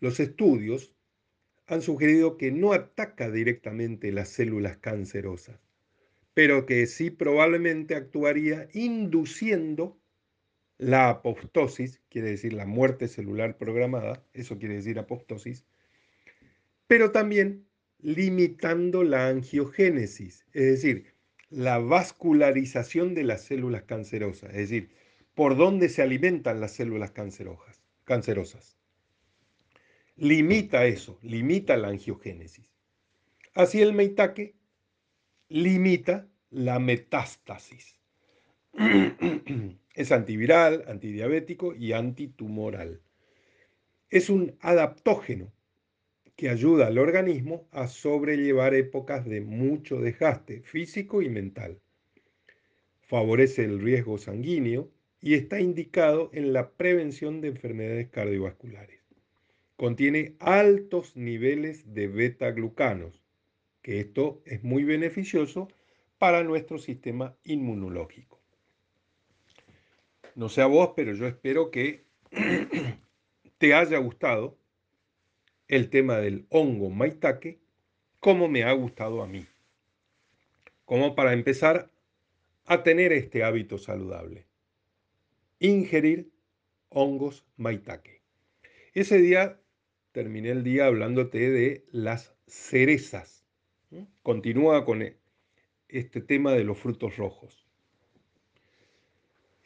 [0.00, 0.94] Los estudios
[1.66, 5.60] han sugerido que no ataca directamente las células cancerosas,
[6.34, 10.00] pero que sí probablemente actuaría induciendo
[10.78, 15.66] la apoptosis, quiere decir la muerte celular programada, eso quiere decir apoptosis,
[16.86, 17.66] pero también
[17.98, 21.14] limitando la angiogénesis, es decir,
[21.50, 24.90] la vascularización de las células cancerosas, es decir,
[25.34, 28.76] por dónde se alimentan las células cancerosas
[30.20, 32.68] limita eso, limita la angiogénesis.
[33.54, 34.54] Así el meitaque
[35.48, 37.96] limita la metástasis.
[39.92, 43.02] Es antiviral, antidiabético y antitumoral.
[44.08, 45.52] Es un adaptógeno
[46.36, 51.80] que ayuda al organismo a sobrellevar épocas de mucho desgaste físico y mental.
[53.00, 54.90] Favorece el riesgo sanguíneo
[55.20, 59.00] y está indicado en la prevención de enfermedades cardiovasculares
[59.80, 63.24] contiene altos niveles de beta-glucanos,
[63.80, 65.68] que esto es muy beneficioso
[66.18, 68.38] para nuestro sistema inmunológico.
[70.34, 72.04] No sé a vos, pero yo espero que
[73.58, 74.58] te haya gustado
[75.66, 77.58] el tema del hongo maitake
[78.18, 79.46] como me ha gustado a mí.
[80.84, 81.90] Como para empezar
[82.66, 84.49] a tener este hábito saludable.
[85.62, 86.32] Ingerir
[86.88, 88.22] hongos maitake.
[88.94, 89.60] Ese día
[90.10, 93.44] terminé el día hablándote de las cerezas.
[94.22, 95.18] Continúa con e,
[95.90, 97.66] este tema de los frutos rojos.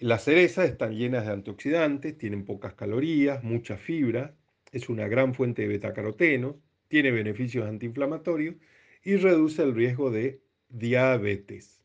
[0.00, 4.34] Las cerezas están llenas de antioxidantes, tienen pocas calorías, mucha fibra,
[4.72, 6.56] es una gran fuente de betacarotenos,
[6.88, 8.56] tiene beneficios antiinflamatorios
[9.04, 11.83] y reduce el riesgo de diabetes.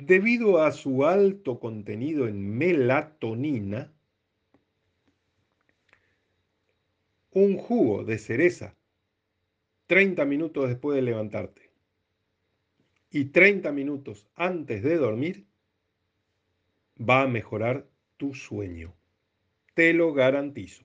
[0.00, 3.92] Debido a su alto contenido en melatonina,
[7.32, 8.74] un jugo de cereza
[9.88, 11.70] 30 minutos después de levantarte
[13.10, 15.46] y 30 minutos antes de dormir
[16.98, 17.86] va a mejorar
[18.16, 18.94] tu sueño.
[19.74, 20.82] Te lo garantizo.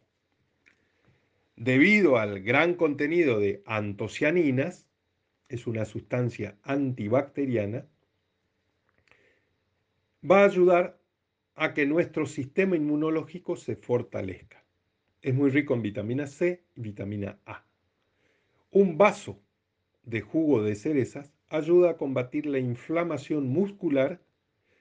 [1.55, 4.89] Debido al gran contenido de antocianinas,
[5.47, 7.88] es una sustancia antibacteriana,
[10.30, 10.99] va a ayudar
[11.55, 14.63] a que nuestro sistema inmunológico se fortalezca.
[15.21, 17.65] Es muy rico en vitamina C y vitamina A.
[18.71, 19.39] Un vaso
[20.03, 24.21] de jugo de cerezas ayuda a combatir la inflamación muscular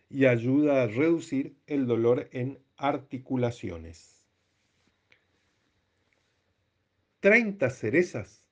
[0.08, 4.26] y ayuda a reducir el dolor en articulaciones.
[7.20, 8.46] 30 cerezas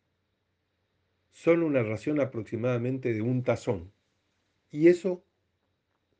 [1.30, 3.92] son una ración aproximadamente de un tazón
[4.70, 5.24] y eso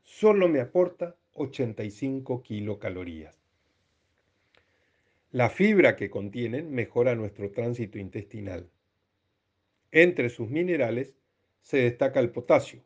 [0.02, 3.42] solo me aporta 85 kilocalorías.
[5.30, 8.68] La fibra que contienen mejora nuestro tránsito intestinal.
[9.90, 11.14] Entre sus minerales
[11.60, 12.82] se destaca el potasio,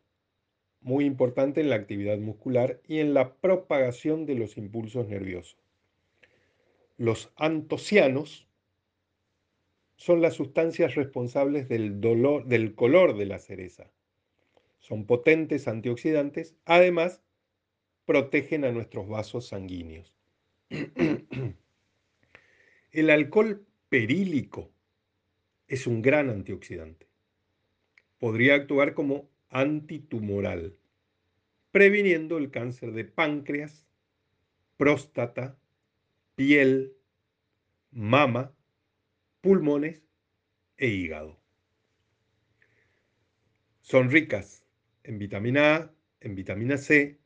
[0.81, 5.59] muy importante en la actividad muscular y en la propagación de los impulsos nerviosos.
[6.97, 8.47] Los antocianos
[9.97, 13.91] son las sustancias responsables del, del color de la cereza.
[14.87, 17.21] Son potentes antioxidantes, además
[18.05, 20.15] protegen a nuestros vasos sanguíneos.
[22.93, 24.71] El alcohol perílico
[25.67, 27.09] es un gran antioxidante.
[28.21, 30.79] Podría actuar como antitumoral,
[31.73, 33.89] previniendo el cáncer de páncreas,
[34.77, 35.59] próstata,
[36.37, 36.95] piel,
[37.91, 38.55] mama,
[39.41, 40.07] pulmones
[40.77, 41.41] e hígado.
[43.81, 44.63] Son ricas
[45.07, 47.19] en vitamina A, en vitamina C,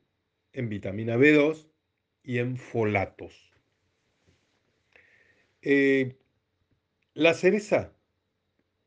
[0.53, 1.67] en vitamina B2
[2.23, 3.51] y en folatos.
[5.63, 6.15] Eh,
[7.13, 7.93] la cereza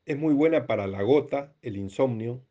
[0.05, 2.41] es muy buena para la gota, el insomnio,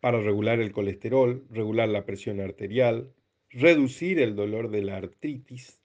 [0.00, 3.12] para regular el colesterol, regular la presión arterial,
[3.50, 5.78] reducir el dolor de la artritis,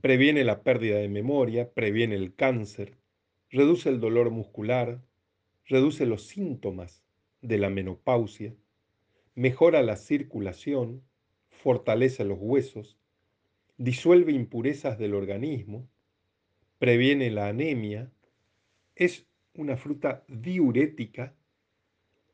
[0.00, 2.96] previene la pérdida de memoria, previene el cáncer,
[3.50, 5.02] reduce el dolor muscular,
[5.66, 7.04] reduce los síntomas
[7.42, 8.54] de la menopausia,
[9.36, 11.02] mejora la circulación,
[11.50, 12.98] fortalece los huesos,
[13.76, 15.88] disuelve impurezas del organismo,
[16.78, 18.10] previene la anemia,
[18.94, 21.34] es una fruta diurética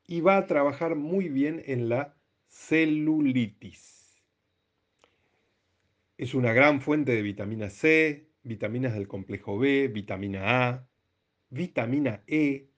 [0.06, 2.16] y va a trabajar muy bien en la
[2.48, 4.22] celulitis.
[6.18, 10.88] Es una gran fuente de vitamina C, vitaminas del complejo B, vitamina A,
[11.50, 12.68] vitamina E.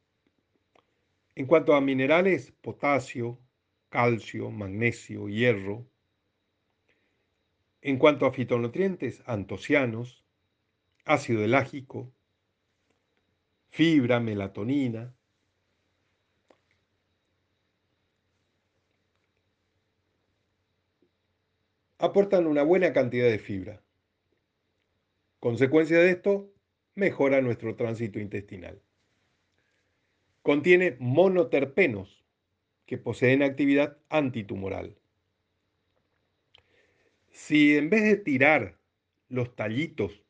[1.35, 3.39] En cuanto a minerales, potasio,
[3.95, 5.87] calcio, magnesio, hierro.
[7.81, 10.25] En cuanto a fitonutrientes, antocianos,
[11.05, 12.13] ácido elágico,
[13.69, 15.15] fibra, melatonina.
[21.99, 23.81] Aportan una buena cantidad de fibra.
[25.39, 26.53] Consecuencia de esto,
[26.97, 28.83] mejora nuestro tránsito intestinal.
[30.43, 32.24] Contiene monoterpenos
[32.87, 34.97] que poseen actividad antitumoral.
[37.31, 38.79] Si en vez de tirar
[39.29, 40.23] los tallitos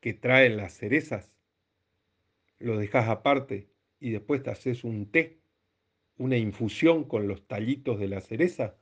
[0.00, 1.32] que traen las cerezas,
[2.58, 3.68] lo dejas aparte
[4.00, 5.38] y después te haces un té,
[6.16, 8.76] una infusión con los tallitos de la cereza,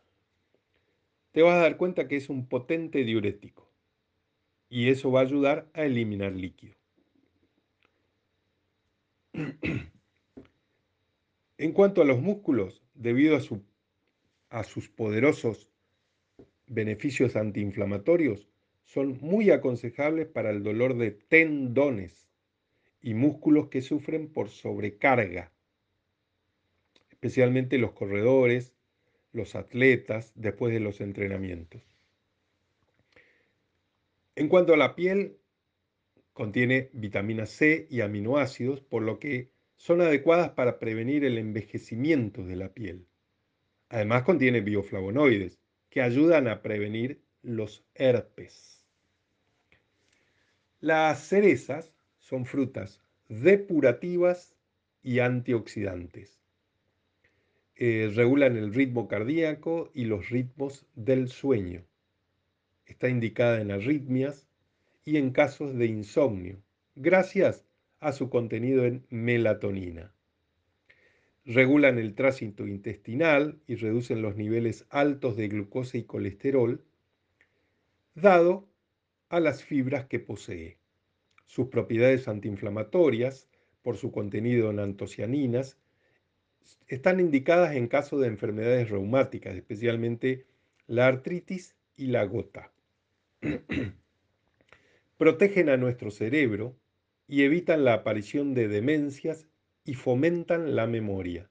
[1.32, 3.70] te vas a dar cuenta que es un potente diurético
[4.68, 6.74] y eso va a ayudar a eliminar líquido.
[11.58, 13.62] En cuanto a los músculos, debido a, su,
[14.50, 15.70] a sus poderosos
[16.66, 18.48] beneficios antiinflamatorios,
[18.84, 22.28] son muy aconsejables para el dolor de tendones
[23.00, 25.52] y músculos que sufren por sobrecarga,
[27.10, 28.74] especialmente los corredores,
[29.32, 31.82] los atletas después de los entrenamientos.
[34.34, 35.38] En cuanto a la piel,
[36.32, 42.56] contiene vitamina C y aminoácidos, por lo que son adecuadas para prevenir el envejecimiento de
[42.56, 43.06] la piel.
[43.88, 45.58] Además contiene bioflavonoides,
[45.90, 48.84] que ayudan a prevenir los herpes.
[50.80, 54.54] Las cerezas son frutas depurativas
[55.02, 56.40] y antioxidantes.
[57.76, 61.84] Eh, regulan el ritmo cardíaco y los ritmos del sueño.
[62.86, 64.46] Está indicada en arritmias
[65.04, 66.62] y en casos de insomnio,
[66.94, 67.65] gracias
[68.00, 70.12] a su contenido en melatonina.
[71.44, 76.84] Regulan el tránsito intestinal y reducen los niveles altos de glucosa y colesterol,
[78.14, 78.68] dado
[79.28, 80.78] a las fibras que posee.
[81.44, 83.48] Sus propiedades antiinflamatorias,
[83.82, 85.78] por su contenido en antocianinas,
[86.88, 90.46] están indicadas en caso de enfermedades reumáticas, especialmente
[90.88, 92.72] la artritis y la gota.
[95.18, 96.76] Protegen a nuestro cerebro
[97.28, 99.48] y evitan la aparición de demencias
[99.84, 101.50] y fomentan la memoria.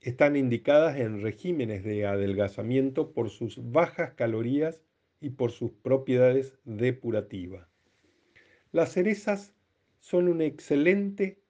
[0.00, 4.80] Están indicadas en regímenes de adelgazamiento por sus bajas calorías
[5.20, 7.68] y por sus propiedades depurativas.
[8.70, 9.54] Las cerezas
[9.98, 11.40] son un excelente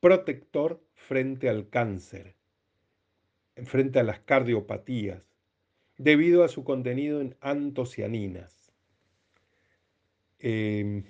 [0.00, 2.34] protector frente al cáncer,
[3.64, 5.22] frente a las cardiopatías,
[5.96, 8.72] debido a su contenido en antocianinas.
[10.40, 11.04] Em,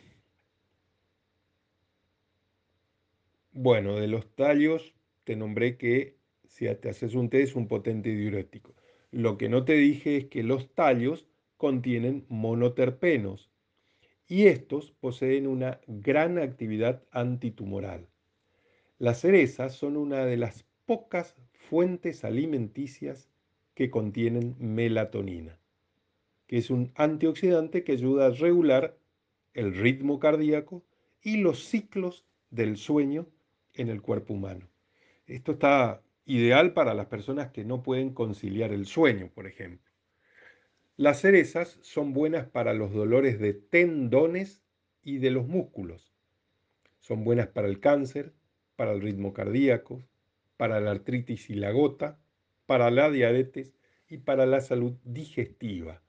[3.53, 4.94] Bueno, de los tallos
[5.24, 8.74] te nombré que si te haces un té es un potente diurético.
[9.11, 11.26] Lo que no te dije es que los tallos
[11.57, 13.51] contienen monoterpenos
[14.26, 18.07] y estos poseen una gran actividad antitumoral.
[18.99, 23.28] Las cerezas son una de las pocas fuentes alimenticias
[23.74, 25.59] que contienen melatonina,
[26.46, 28.99] que es un antioxidante que ayuda a regular
[29.55, 30.84] el ritmo cardíaco
[31.22, 33.26] y los ciclos del sueño
[33.79, 34.68] en el cuerpo humano.
[35.26, 39.91] Esto está ideal para las personas que no pueden conciliar el sueño, por ejemplo.
[40.97, 44.62] Las cerezas son buenas para los dolores de tendones
[45.03, 46.12] y de los músculos.
[47.01, 48.35] Son buenas para el cáncer,
[48.76, 50.03] para el ritmo cardíaco,
[50.57, 52.18] para la artritis y la gota,
[52.66, 56.03] para la diabetes y para la salud digestiva.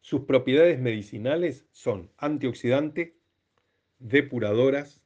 [0.00, 3.14] Sus propiedades medicinales son antioxidante,
[3.98, 5.02] depuradoras,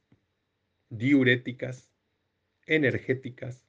[0.97, 1.89] diuréticas,
[2.67, 3.65] energéticas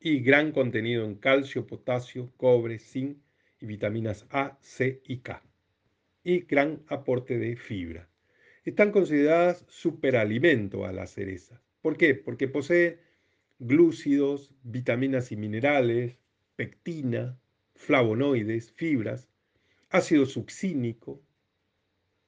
[0.00, 3.18] y gran contenido en calcio, potasio, cobre, zinc
[3.60, 5.42] y vitaminas A, C y K.
[6.24, 8.08] Y gran aporte de fibra.
[8.64, 11.60] Están consideradas superalimento a las cerezas.
[11.80, 12.14] ¿Por qué?
[12.14, 12.98] Porque posee
[13.60, 16.18] glúcidos, vitaminas y minerales,
[16.56, 17.38] pectina,
[17.76, 19.28] flavonoides, fibras,
[19.88, 21.22] ácido succínico,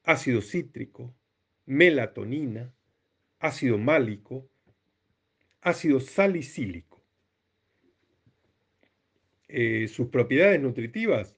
[0.04, 1.12] ácido cítrico,
[1.66, 2.72] melatonina,
[3.44, 4.48] ácido málico,
[5.60, 7.04] ácido salicílico.
[9.48, 11.36] Eh, sus propiedades nutritivas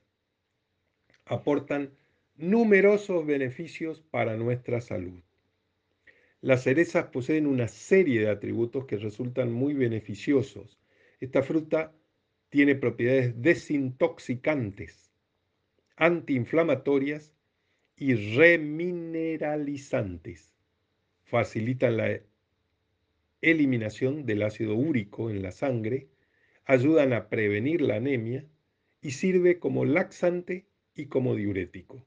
[1.24, 1.90] aportan
[2.36, 5.20] numerosos beneficios para nuestra salud.
[6.42, 10.78] Las cerezas poseen una serie de atributos que resultan muy beneficiosos.
[11.18, 11.92] Esta fruta
[12.50, 15.10] tiene propiedades desintoxicantes,
[15.96, 17.32] antiinflamatorias
[17.96, 20.55] y remineralizantes.
[21.26, 22.20] Facilitan la
[23.42, 26.08] eliminación del ácido úrico en la sangre,
[26.64, 28.46] ayudan a prevenir la anemia
[29.00, 32.02] y sirve como laxante y como diurético,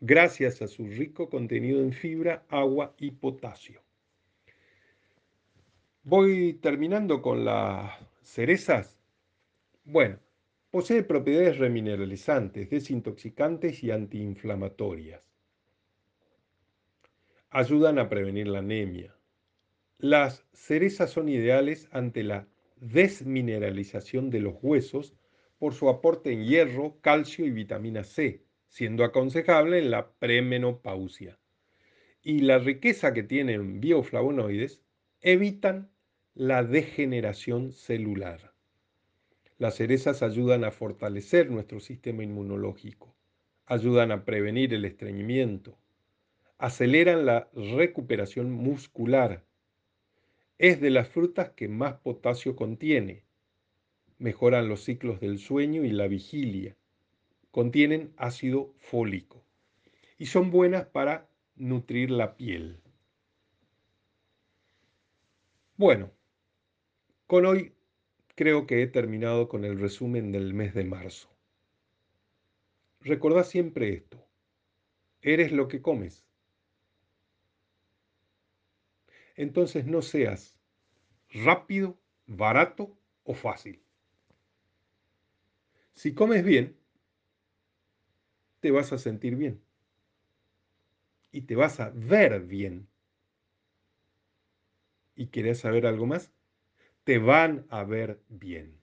[0.00, 3.80] gracias a su rico contenido en fibra, agua y potasio.
[6.02, 7.92] Voy terminando con las
[8.22, 8.98] cerezas.
[9.84, 10.18] Bueno,
[10.70, 15.22] Posee propiedades remineralizantes, desintoxicantes y antiinflamatorias.
[17.50, 19.16] Ayudan a prevenir la anemia.
[19.96, 22.46] Las cerezas son ideales ante la
[22.76, 25.16] desmineralización de los huesos
[25.58, 31.38] por su aporte en hierro, calcio y vitamina C, siendo aconsejable en la premenopausia.
[32.22, 34.82] Y la riqueza que tienen bioflavonoides
[35.22, 35.90] evitan
[36.34, 38.52] la degeneración celular.
[39.56, 43.16] Las cerezas ayudan a fortalecer nuestro sistema inmunológico,
[43.64, 45.78] ayudan a prevenir el estreñimiento,
[46.58, 49.44] aceleran la recuperación muscular.
[50.58, 53.22] Es de las frutas que más potasio contiene.
[54.18, 56.76] Mejoran los ciclos del sueño y la vigilia.
[57.52, 59.44] Contienen ácido fólico
[60.18, 62.80] y son buenas para nutrir la piel.
[65.76, 66.10] Bueno,
[67.28, 67.72] con hoy
[68.34, 71.28] creo que he terminado con el resumen del mes de marzo.
[73.00, 74.24] Recordá siempre esto.
[75.22, 76.27] Eres lo que comes.
[79.38, 80.58] Entonces no seas
[81.30, 83.82] rápido, barato o fácil.
[85.94, 86.76] Si comes bien,
[88.60, 89.62] te vas a sentir bien.
[91.32, 92.86] Y te vas a ver bien.
[95.14, 96.30] ¿Y querés saber algo más?
[97.08, 98.78] te van a ver bien.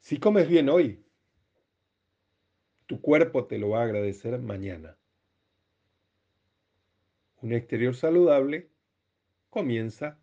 [0.00, 1.04] Si comes bien hoy,
[2.86, 4.98] tu cuerpo te lo va a agradecer mañana.
[7.44, 8.70] Un exterior saludable
[9.50, 10.18] comienza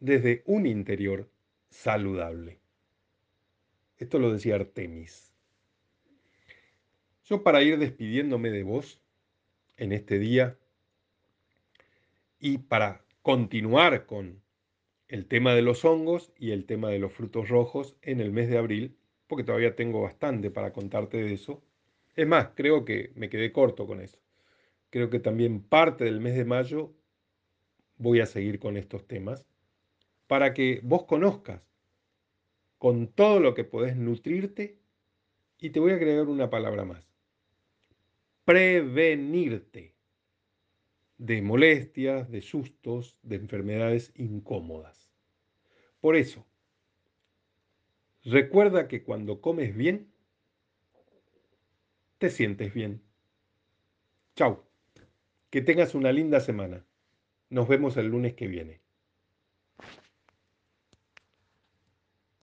[0.00, 1.30] desde un interior
[1.70, 2.58] saludable.
[3.98, 5.32] Esto lo decía Artemis.
[7.24, 9.00] Yo para ir despidiéndome de vos
[9.76, 10.58] en este día
[12.40, 14.42] y para continuar con
[15.06, 18.48] el tema de los hongos y el tema de los frutos rojos en el mes
[18.48, 18.96] de abril,
[19.28, 21.62] porque todavía tengo bastante para contarte de eso.
[22.16, 24.23] Es más, creo que me quedé corto con eso.
[24.94, 26.94] Creo que también parte del mes de mayo
[27.96, 29.44] voy a seguir con estos temas
[30.28, 31.68] para que vos conozcas
[32.78, 34.78] con todo lo que podés nutrirte
[35.58, 37.12] y te voy a agregar una palabra más.
[38.44, 39.96] Prevenirte
[41.18, 45.10] de molestias, de sustos, de enfermedades incómodas.
[46.00, 46.46] Por eso,
[48.22, 50.14] recuerda que cuando comes bien,
[52.18, 53.02] te sientes bien.
[54.36, 54.62] Chau.
[55.54, 56.84] Que tengas una linda semana.
[57.48, 58.82] Nos vemos el lunes que viene.